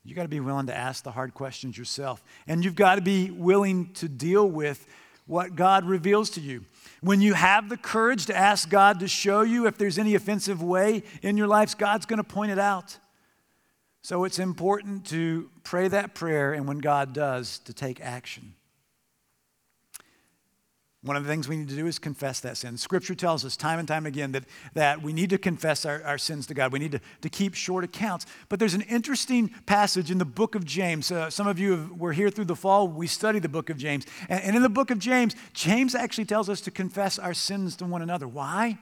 you 0.09 0.15
got 0.15 0.23
to 0.23 0.27
be 0.27 0.39
willing 0.39 0.65
to 0.65 0.75
ask 0.75 1.03
the 1.03 1.11
hard 1.11 1.35
questions 1.35 1.77
yourself. 1.77 2.23
And 2.47 2.65
you've 2.65 2.75
got 2.75 2.95
to 2.95 3.01
be 3.01 3.29
willing 3.29 3.93
to 3.93 4.09
deal 4.09 4.49
with 4.49 4.87
what 5.27 5.55
God 5.55 5.85
reveals 5.85 6.31
to 6.31 6.41
you. 6.41 6.65
When 7.01 7.21
you 7.21 7.35
have 7.35 7.69
the 7.69 7.77
courage 7.77 8.25
to 8.25 8.35
ask 8.35 8.67
God 8.69 8.99
to 9.01 9.07
show 9.07 9.41
you 9.41 9.67
if 9.67 9.77
there's 9.77 9.99
any 9.99 10.15
offensive 10.15 10.63
way 10.63 11.03
in 11.21 11.37
your 11.37 11.45
life, 11.47 11.77
God's 11.77 12.07
going 12.07 12.17
to 12.17 12.23
point 12.23 12.51
it 12.51 12.57
out. 12.57 12.97
So 14.01 14.23
it's 14.23 14.39
important 14.39 15.05
to 15.07 15.49
pray 15.63 15.87
that 15.89 16.15
prayer, 16.15 16.53
and 16.53 16.67
when 16.67 16.79
God 16.79 17.13
does, 17.13 17.59
to 17.59 17.73
take 17.73 18.01
action. 18.01 18.55
One 21.01 21.15
of 21.15 21.23
the 21.23 21.29
things 21.29 21.47
we 21.47 21.55
need 21.55 21.69
to 21.69 21.75
do 21.75 21.87
is 21.87 21.97
confess 21.97 22.41
that 22.41 22.57
sin. 22.57 22.75
Scripture 22.75 23.15
tells 23.15 23.45
us 23.45 23.55
time 23.55 23.79
and 23.79 23.87
time 23.87 24.05
again 24.05 24.33
that, 24.33 24.43
that 24.73 25.01
we 25.01 25.13
need 25.13 25.29
to 25.29 25.37
confess 25.37 25.85
our, 25.85 26.03
our 26.03 26.17
sins 26.17 26.45
to 26.47 26.53
God. 26.53 26.73
We 26.73 26.79
need 26.79 26.91
to, 26.91 26.99
to 27.21 27.29
keep 27.29 27.53
short 27.55 27.85
accounts. 27.85 28.25
But 28.49 28.59
there's 28.59 28.73
an 28.73 28.81
interesting 28.81 29.49
passage 29.65 30.11
in 30.11 30.17
the 30.17 30.25
book 30.25 30.55
of 30.55 30.65
James. 30.65 31.09
Uh, 31.09 31.29
some 31.29 31.47
of 31.47 31.57
you 31.57 31.71
have, 31.71 31.91
were 31.93 32.11
here 32.11 32.29
through 32.29 32.45
the 32.45 32.55
fall. 32.55 32.89
We 32.89 33.07
study 33.07 33.39
the 33.39 33.47
book 33.47 33.69
of 33.69 33.77
James. 33.77 34.05
And, 34.27 34.43
and 34.43 34.55
in 34.57 34.61
the 34.61 34.67
book 34.67 34.91
of 34.91 34.99
James, 34.99 35.37
James 35.53 35.95
actually 35.95 36.25
tells 36.25 36.49
us 36.49 36.59
to 36.61 36.71
confess 36.71 37.17
our 37.17 37.33
sins 37.33 37.77
to 37.77 37.85
one 37.85 38.01
another. 38.01 38.27
Why? 38.27 38.77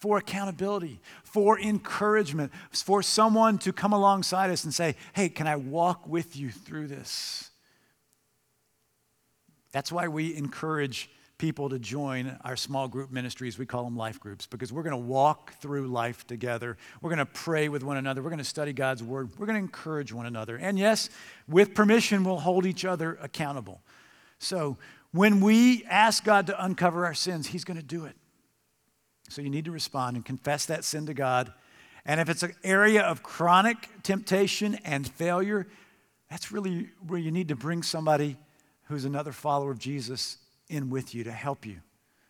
For 0.00 0.18
accountability, 0.18 1.00
for 1.22 1.60
encouragement, 1.60 2.50
for 2.72 3.00
someone 3.00 3.58
to 3.58 3.72
come 3.72 3.92
alongside 3.92 4.50
us 4.50 4.64
and 4.64 4.74
say, 4.74 4.96
hey, 5.12 5.28
can 5.28 5.46
I 5.46 5.54
walk 5.54 6.08
with 6.08 6.36
you 6.36 6.50
through 6.50 6.88
this? 6.88 7.50
That's 9.70 9.92
why 9.92 10.08
we 10.08 10.34
encourage 10.34 11.10
people 11.38 11.68
to 11.68 11.78
join 11.78 12.38
our 12.44 12.56
small 12.56 12.86
group 12.86 13.10
ministries. 13.10 13.58
We 13.58 13.66
call 13.66 13.84
them 13.84 13.96
life 13.96 14.20
groups 14.20 14.46
because 14.46 14.72
we're 14.72 14.82
going 14.82 14.92
to 14.92 14.96
walk 14.96 15.54
through 15.60 15.88
life 15.88 16.26
together. 16.26 16.76
We're 17.02 17.10
going 17.10 17.18
to 17.18 17.26
pray 17.26 17.68
with 17.68 17.82
one 17.82 17.96
another. 17.96 18.22
We're 18.22 18.30
going 18.30 18.38
to 18.38 18.44
study 18.44 18.72
God's 18.72 19.02
word. 19.02 19.30
We're 19.38 19.46
going 19.46 19.58
to 19.58 19.64
encourage 19.64 20.12
one 20.12 20.26
another. 20.26 20.56
And 20.56 20.78
yes, 20.78 21.10
with 21.48 21.74
permission, 21.74 22.24
we'll 22.24 22.38
hold 22.38 22.66
each 22.66 22.84
other 22.84 23.18
accountable. 23.20 23.80
So 24.38 24.76
when 25.10 25.40
we 25.40 25.84
ask 25.84 26.24
God 26.24 26.46
to 26.46 26.64
uncover 26.64 27.04
our 27.04 27.14
sins, 27.14 27.48
He's 27.48 27.64
going 27.64 27.78
to 27.78 27.82
do 27.82 28.04
it. 28.04 28.16
So 29.28 29.42
you 29.42 29.50
need 29.50 29.64
to 29.64 29.72
respond 29.72 30.16
and 30.16 30.24
confess 30.24 30.66
that 30.66 30.84
sin 30.84 31.06
to 31.06 31.14
God. 31.14 31.52
And 32.06 32.20
if 32.20 32.28
it's 32.28 32.42
an 32.42 32.54
area 32.62 33.02
of 33.02 33.22
chronic 33.22 33.88
temptation 34.02 34.76
and 34.84 35.08
failure, 35.08 35.66
that's 36.30 36.52
really 36.52 36.90
where 37.06 37.18
you 37.18 37.32
need 37.32 37.48
to 37.48 37.56
bring 37.56 37.82
somebody 37.82 38.36
who's 38.84 39.04
another 39.04 39.32
follower 39.32 39.70
of 39.70 39.78
Jesus 39.78 40.36
in 40.68 40.90
with 40.90 41.14
you 41.14 41.24
to 41.24 41.32
help 41.32 41.66
you 41.66 41.80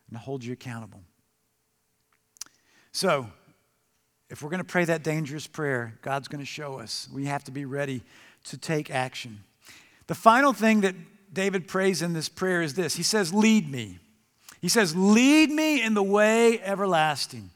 and 0.07 0.17
to 0.17 0.19
hold 0.19 0.43
you 0.43 0.53
accountable. 0.53 1.01
So, 2.91 3.27
if 4.29 4.41
we're 4.41 4.49
going 4.49 4.61
to 4.61 4.63
pray 4.63 4.85
that 4.85 5.03
dangerous 5.03 5.45
prayer, 5.45 5.99
God's 6.01 6.27
going 6.27 6.39
to 6.39 6.45
show 6.45 6.79
us. 6.79 7.07
We 7.13 7.25
have 7.25 7.43
to 7.43 7.51
be 7.51 7.65
ready 7.65 8.01
to 8.45 8.57
take 8.57 8.89
action. 8.89 9.43
The 10.07 10.15
final 10.15 10.53
thing 10.53 10.81
that 10.81 10.95
David 11.31 11.67
prays 11.67 12.01
in 12.01 12.13
this 12.13 12.29
prayer 12.29 12.61
is 12.61 12.73
this 12.73 12.95
He 12.95 13.03
says, 13.03 13.33
Lead 13.33 13.69
me. 13.69 13.99
He 14.61 14.69
says, 14.69 14.95
Lead 14.95 15.51
me 15.51 15.81
in 15.81 15.93
the 15.93 16.03
way 16.03 16.59
everlasting. 16.61 17.51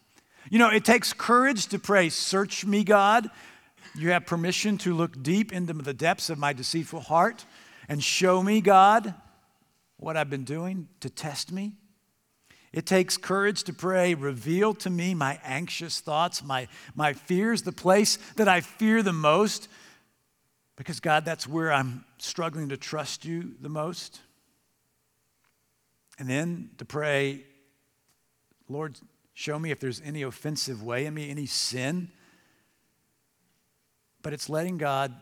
You 0.49 0.59
know, 0.59 0.69
it 0.69 0.85
takes 0.85 1.13
courage 1.13 1.67
to 1.67 1.79
pray, 1.79 2.09
Search 2.09 2.65
me, 2.65 2.83
God. 2.83 3.29
You 3.95 4.11
have 4.11 4.25
permission 4.25 4.77
to 4.79 4.93
look 4.93 5.21
deep 5.23 5.51
into 5.51 5.73
the 5.73 5.93
depths 5.93 6.29
of 6.29 6.37
my 6.37 6.53
deceitful 6.53 7.01
heart 7.01 7.45
and 7.87 8.03
show 8.03 8.43
me, 8.43 8.61
God, 8.61 9.15
what 9.99 10.15
I've 10.17 10.29
been 10.29 10.45
doing 10.45 10.87
to 11.01 11.09
test 11.09 11.51
me. 11.51 11.73
It 12.71 12.85
takes 12.85 13.17
courage 13.17 13.63
to 13.63 13.73
pray, 13.73 14.13
reveal 14.13 14.73
to 14.75 14.89
me 14.89 15.13
my 15.13 15.39
anxious 15.43 15.99
thoughts, 15.99 16.43
my, 16.43 16.67
my 16.95 17.13
fears, 17.13 17.63
the 17.63 17.71
place 17.71 18.17
that 18.35 18.47
I 18.47 18.61
fear 18.61 19.01
the 19.03 19.13
most, 19.13 19.67
because 20.75 20.99
God, 20.99 21.25
that's 21.25 21.47
where 21.47 21.73
I'm 21.73 22.05
struggling 22.19 22.69
to 22.69 22.77
trust 22.77 23.25
you 23.25 23.55
the 23.59 23.69
most. 23.69 24.21
And 26.19 26.29
then 26.29 26.69
to 26.77 26.85
pray, 26.85 27.43
Lord, 28.69 28.97
show 29.33 29.57
me 29.57 29.71
if 29.71 29.79
there's 29.79 30.01
any 30.01 30.21
offensive 30.21 30.83
way 30.83 31.05
in 31.05 31.13
me, 31.13 31.29
any 31.29 31.47
sin. 31.47 32.09
But 34.21 34.33
it's 34.33 34.47
letting 34.47 34.77
God 34.77 35.13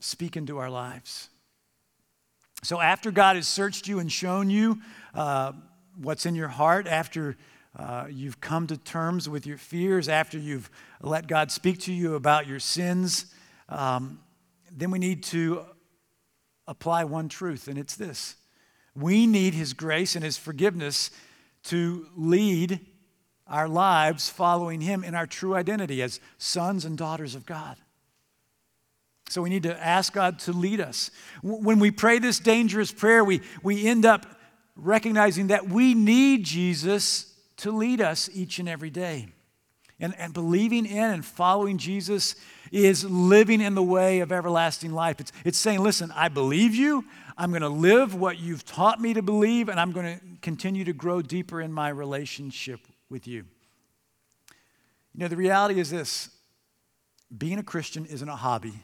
speak 0.00 0.36
into 0.36 0.58
our 0.58 0.70
lives. 0.70 1.28
So, 2.64 2.80
after 2.80 3.10
God 3.10 3.36
has 3.36 3.46
searched 3.46 3.86
you 3.86 3.98
and 3.98 4.10
shown 4.10 4.48
you 4.48 4.80
uh, 5.14 5.52
what's 6.00 6.24
in 6.24 6.34
your 6.34 6.48
heart, 6.48 6.86
after 6.86 7.36
uh, 7.78 8.06
you've 8.10 8.40
come 8.40 8.66
to 8.68 8.78
terms 8.78 9.28
with 9.28 9.46
your 9.46 9.58
fears, 9.58 10.08
after 10.08 10.38
you've 10.38 10.70
let 11.02 11.26
God 11.26 11.50
speak 11.50 11.80
to 11.80 11.92
you 11.92 12.14
about 12.14 12.46
your 12.46 12.58
sins, 12.58 13.26
um, 13.68 14.18
then 14.72 14.90
we 14.90 14.98
need 14.98 15.22
to 15.24 15.66
apply 16.66 17.04
one 17.04 17.28
truth, 17.28 17.68
and 17.68 17.76
it's 17.76 17.96
this 17.96 18.36
we 18.96 19.26
need 19.26 19.52
His 19.52 19.74
grace 19.74 20.14
and 20.16 20.24
His 20.24 20.38
forgiveness 20.38 21.10
to 21.64 22.06
lead 22.16 22.80
our 23.46 23.68
lives 23.68 24.30
following 24.30 24.80
Him 24.80 25.04
in 25.04 25.14
our 25.14 25.26
true 25.26 25.54
identity 25.54 26.00
as 26.00 26.18
sons 26.38 26.86
and 26.86 26.96
daughters 26.96 27.34
of 27.34 27.44
God. 27.44 27.76
So 29.28 29.42
we 29.42 29.50
need 29.50 29.62
to 29.64 29.84
ask 29.84 30.12
God 30.12 30.38
to 30.40 30.52
lead 30.52 30.80
us. 30.80 31.10
When 31.42 31.78
we 31.78 31.90
pray 31.90 32.18
this 32.18 32.38
dangerous 32.38 32.92
prayer, 32.92 33.24
we, 33.24 33.40
we 33.62 33.86
end 33.86 34.04
up 34.04 34.26
recognizing 34.76 35.48
that 35.48 35.68
we 35.68 35.94
need 35.94 36.44
Jesus 36.44 37.32
to 37.58 37.70
lead 37.70 38.00
us 38.00 38.28
each 38.32 38.58
and 38.58 38.68
every 38.68 38.90
day. 38.90 39.28
And, 40.00 40.14
and 40.18 40.34
believing 40.34 40.86
in 40.86 41.10
and 41.10 41.24
following 41.24 41.78
Jesus 41.78 42.34
is 42.72 43.04
living 43.04 43.60
in 43.60 43.74
the 43.74 43.82
way 43.82 44.20
of 44.20 44.32
everlasting 44.32 44.92
life. 44.92 45.20
It's, 45.20 45.32
it's 45.44 45.58
saying, 45.58 45.80
listen, 45.80 46.12
I 46.14 46.28
believe 46.28 46.74
you. 46.74 47.04
I'm 47.38 47.50
going 47.50 47.62
to 47.62 47.68
live 47.68 48.14
what 48.14 48.38
you've 48.38 48.64
taught 48.64 49.00
me 49.00 49.14
to 49.14 49.22
believe, 49.22 49.68
and 49.68 49.78
I'm 49.78 49.92
going 49.92 50.18
to 50.18 50.24
continue 50.42 50.84
to 50.84 50.92
grow 50.92 51.22
deeper 51.22 51.60
in 51.60 51.72
my 51.72 51.88
relationship 51.88 52.80
with 53.08 53.26
you. 53.26 53.44
You 55.14 55.20
know, 55.20 55.28
the 55.28 55.36
reality 55.36 55.78
is 55.78 55.90
this 55.90 56.28
being 57.36 57.58
a 57.58 57.62
Christian 57.62 58.04
isn't 58.06 58.28
a 58.28 58.36
hobby. 58.36 58.74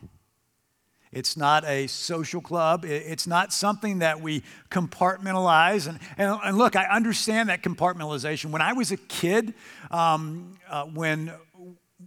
It's 1.12 1.36
not 1.36 1.64
a 1.64 1.88
social 1.88 2.40
club. 2.40 2.84
It's 2.84 3.26
not 3.26 3.52
something 3.52 3.98
that 3.98 4.20
we 4.20 4.44
compartmentalize. 4.70 5.88
And, 5.88 5.98
and, 6.16 6.38
and 6.44 6.56
look, 6.56 6.76
I 6.76 6.84
understand 6.84 7.48
that 7.48 7.62
compartmentalization. 7.62 8.50
When 8.50 8.62
I 8.62 8.74
was 8.74 8.92
a 8.92 8.96
kid, 8.96 9.54
um, 9.90 10.56
uh, 10.68 10.84
when 10.84 11.32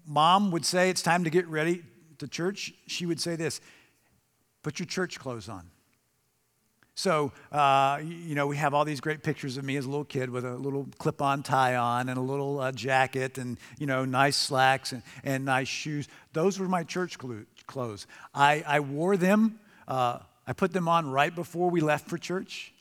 mom 0.08 0.52
would 0.52 0.66
say 0.66 0.90
it's 0.90 1.02
time 1.02 1.26
to 1.26 1.30
get 1.30 1.48
ready 1.48 1.84
to 2.20 2.28
church, 2.28 2.74
she 2.88 3.06
would 3.06 3.20
say 3.20 3.36
this 3.36 3.60
put 4.62 4.80
your 4.80 4.86
church 4.86 5.20
clothes 5.20 5.50
on. 5.50 5.70
So, 6.96 7.34
uh, 7.52 8.00
you 8.04 8.36
know, 8.36 8.46
we 8.46 8.56
have 8.58 8.74
all 8.74 8.86
these 8.86 9.02
great 9.02 9.24
pictures 9.24 9.58
of 9.58 9.66
me 9.66 9.78
as 9.78 9.86
a 9.86 9.90
little 9.90 10.06
kid 10.06 10.30
with 10.30 10.46
a 10.46 10.56
little 10.56 10.88
clip 11.00 11.22
on 11.24 11.42
tie 11.42 11.76
on 11.76 12.08
and 12.08 12.18
a 12.20 12.22
little 12.22 12.60
uh, 12.60 12.72
jacket 12.72 13.40
and, 13.40 13.58
you 13.80 13.88
know, 13.88 14.06
nice 14.06 14.38
slacks 14.38 14.92
and, 14.92 15.02
and 15.24 15.44
nice 15.44 15.68
shoes. 15.68 16.08
Those 16.34 16.60
were 16.60 16.68
my 16.68 16.84
church 16.84 17.18
clothes 17.18 17.48
clothes. 17.68 18.08
I, 18.34 18.64
I 18.66 18.80
wore 18.80 19.18
them, 19.18 19.60
uh, 19.88 20.20
I 20.46 20.54
put 20.54 20.74
them 20.74 20.88
on 20.88 21.10
right 21.10 21.34
before 21.34 21.70
we 21.70 21.82
left 21.82 22.10
for 22.10 22.18
church, 22.18 22.74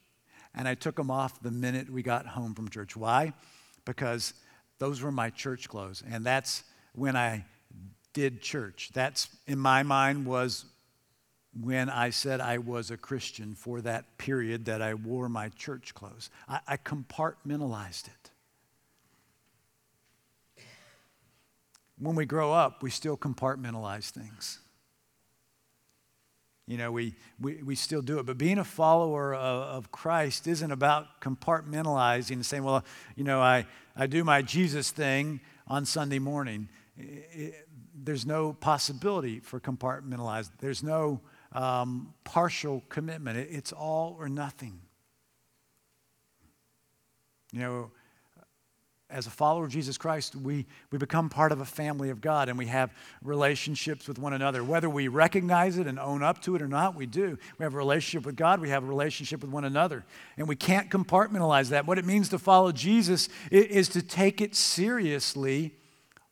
and 0.54 0.66
I 0.66 0.74
took 0.74 0.96
them 0.96 1.10
off 1.10 1.40
the 1.42 1.50
minute 1.50 1.90
we 1.90 2.02
got 2.02 2.26
home 2.26 2.54
from 2.54 2.68
church. 2.68 2.96
Why? 2.96 3.32
Because 3.84 4.34
those 4.78 5.00
were 5.00 5.12
my 5.12 5.30
church 5.30 5.68
clothes, 5.68 6.02
and 6.08 6.24
that's 6.24 6.64
when 6.94 7.16
I 7.16 7.44
did 8.12 8.42
church. 8.42 8.90
That's, 8.92 9.28
in 9.46 9.58
my 9.58 9.82
mind, 9.82 10.26
was 10.26 10.66
when 11.60 11.88
I 11.88 12.10
said 12.10 12.40
I 12.40 12.58
was 12.58 12.90
a 12.90 12.96
Christian 12.96 13.54
for 13.54 13.80
that 13.82 14.18
period 14.18 14.64
that 14.66 14.82
I 14.82 14.94
wore 14.94 15.28
my 15.28 15.50
church 15.50 15.94
clothes. 15.94 16.30
I, 16.48 16.60
I 16.66 16.76
compartmentalized 16.76 18.08
it. 18.08 18.30
When 21.98 22.16
we 22.16 22.24
grow 22.24 22.52
up, 22.52 22.82
we 22.82 22.90
still 22.90 23.16
compartmentalize 23.16 24.10
things. 24.10 24.58
You 26.72 26.78
know, 26.78 26.90
we, 26.90 27.14
we, 27.38 27.62
we 27.62 27.74
still 27.74 28.00
do 28.00 28.18
it. 28.18 28.24
But 28.24 28.38
being 28.38 28.56
a 28.56 28.64
follower 28.64 29.34
of, 29.34 29.62
of 29.84 29.92
Christ 29.92 30.46
isn't 30.46 30.72
about 30.72 31.20
compartmentalizing 31.20 32.30
and 32.30 32.46
saying, 32.46 32.64
well, 32.64 32.82
you 33.14 33.24
know, 33.24 33.42
I, 33.42 33.66
I 33.94 34.06
do 34.06 34.24
my 34.24 34.40
Jesus 34.40 34.90
thing 34.90 35.40
on 35.68 35.84
Sunday 35.84 36.18
morning. 36.18 36.70
It, 36.96 37.68
there's 37.94 38.24
no 38.24 38.54
possibility 38.54 39.38
for 39.38 39.60
compartmentalized. 39.60 40.48
There's 40.60 40.82
no 40.82 41.20
um, 41.52 42.14
partial 42.24 42.82
commitment. 42.88 43.36
It, 43.36 43.48
it's 43.50 43.72
all 43.72 44.16
or 44.18 44.30
nothing. 44.30 44.80
You 47.52 47.60
know, 47.60 47.90
as 49.12 49.26
a 49.26 49.30
follower 49.30 49.64
of 49.64 49.70
Jesus 49.70 49.98
Christ, 49.98 50.34
we, 50.34 50.66
we 50.90 50.98
become 50.98 51.28
part 51.28 51.52
of 51.52 51.60
a 51.60 51.64
family 51.64 52.08
of 52.08 52.20
God 52.20 52.48
and 52.48 52.56
we 52.56 52.66
have 52.66 52.92
relationships 53.22 54.08
with 54.08 54.18
one 54.18 54.32
another. 54.32 54.64
Whether 54.64 54.88
we 54.88 55.08
recognize 55.08 55.78
it 55.78 55.86
and 55.86 55.98
own 55.98 56.22
up 56.22 56.40
to 56.42 56.56
it 56.56 56.62
or 56.62 56.66
not, 56.66 56.94
we 56.94 57.06
do. 57.06 57.38
We 57.58 57.62
have 57.62 57.74
a 57.74 57.76
relationship 57.76 58.24
with 58.24 58.36
God, 58.36 58.60
we 58.60 58.70
have 58.70 58.82
a 58.82 58.86
relationship 58.86 59.42
with 59.42 59.50
one 59.50 59.64
another. 59.64 60.04
And 60.36 60.48
we 60.48 60.56
can't 60.56 60.90
compartmentalize 60.90 61.68
that. 61.68 61.86
What 61.86 61.98
it 61.98 62.06
means 62.06 62.30
to 62.30 62.38
follow 62.38 62.72
Jesus 62.72 63.28
is 63.50 63.88
to 63.90 64.02
take 64.02 64.40
it 64.40 64.54
seriously 64.54 65.74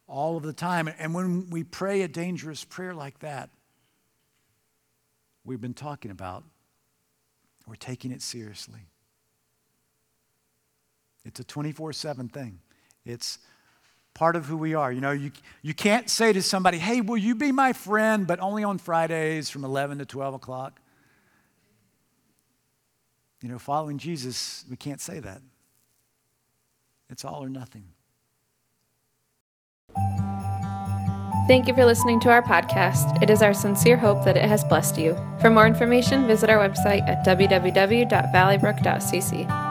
all 0.09 0.37
of 0.37 0.43
the 0.43 0.53
time. 0.53 0.88
And 0.99 1.14
when 1.14 1.51
we 1.51 1.62
pray 1.62 2.03
a 2.03 2.09
dangerous 2.09 2.64
prayer 2.64 2.95
like 2.95 3.19
that, 3.21 3.51
we've 5.45 5.61
been 5.61 5.75
talking 5.75 6.11
about, 6.11 6.45
we're 7.66 7.75
taking 7.75 8.11
it 8.11 8.23
seriously. 8.23 8.81
It's 11.25 11.40
a 11.40 11.45
24 11.45 11.93
7 11.93 12.29
thing. 12.29 12.61
It's 13.11 13.38
part 14.14 14.37
of 14.37 14.46
who 14.46 14.57
we 14.57 14.75
are. 14.75 14.92
You 14.92 15.01
know, 15.01 15.11
you, 15.12 15.33
you 15.62 15.75
can't 15.75 16.11
say 16.11 16.33
to 16.33 16.42
somebody, 16.42 16.79
hey, 16.79 17.01
will 17.01 17.16
you 17.16 17.35
be 17.35 17.51
my 17.53 17.73
friend, 17.73 18.27
but 18.27 18.38
only 18.40 18.64
on 18.64 18.79
Fridays 18.79 19.49
from 19.51 19.64
11 19.64 19.99
to 19.99 20.05
12 20.05 20.35
o'clock? 20.35 20.81
You 23.42 23.49
know, 23.49 23.59
following 23.59 23.99
Jesus, 23.99 24.64
we 24.68 24.77
can't 24.77 25.01
say 25.01 25.20
that. 25.20 25.40
It's 27.09 27.25
all 27.25 27.42
or 27.42 27.49
nothing. 27.49 27.85
Thank 31.49 31.66
you 31.66 31.75
for 31.75 31.85
listening 31.85 32.20
to 32.20 32.31
our 32.31 32.42
podcast. 32.42 33.20
It 33.23 33.31
is 33.31 33.42
our 33.42 33.53
sincere 33.53 33.96
hope 33.96 34.25
that 34.25 34.37
it 34.37 34.44
has 34.44 34.62
blessed 34.62 34.96
you. 34.99 35.16
For 35.40 35.51
more 35.51 35.66
information, 35.66 36.29
visit 36.29 36.49
our 36.49 36.59
website 36.59 37.03
at 37.09 37.27
www.valleybrook.cc. 37.27 39.69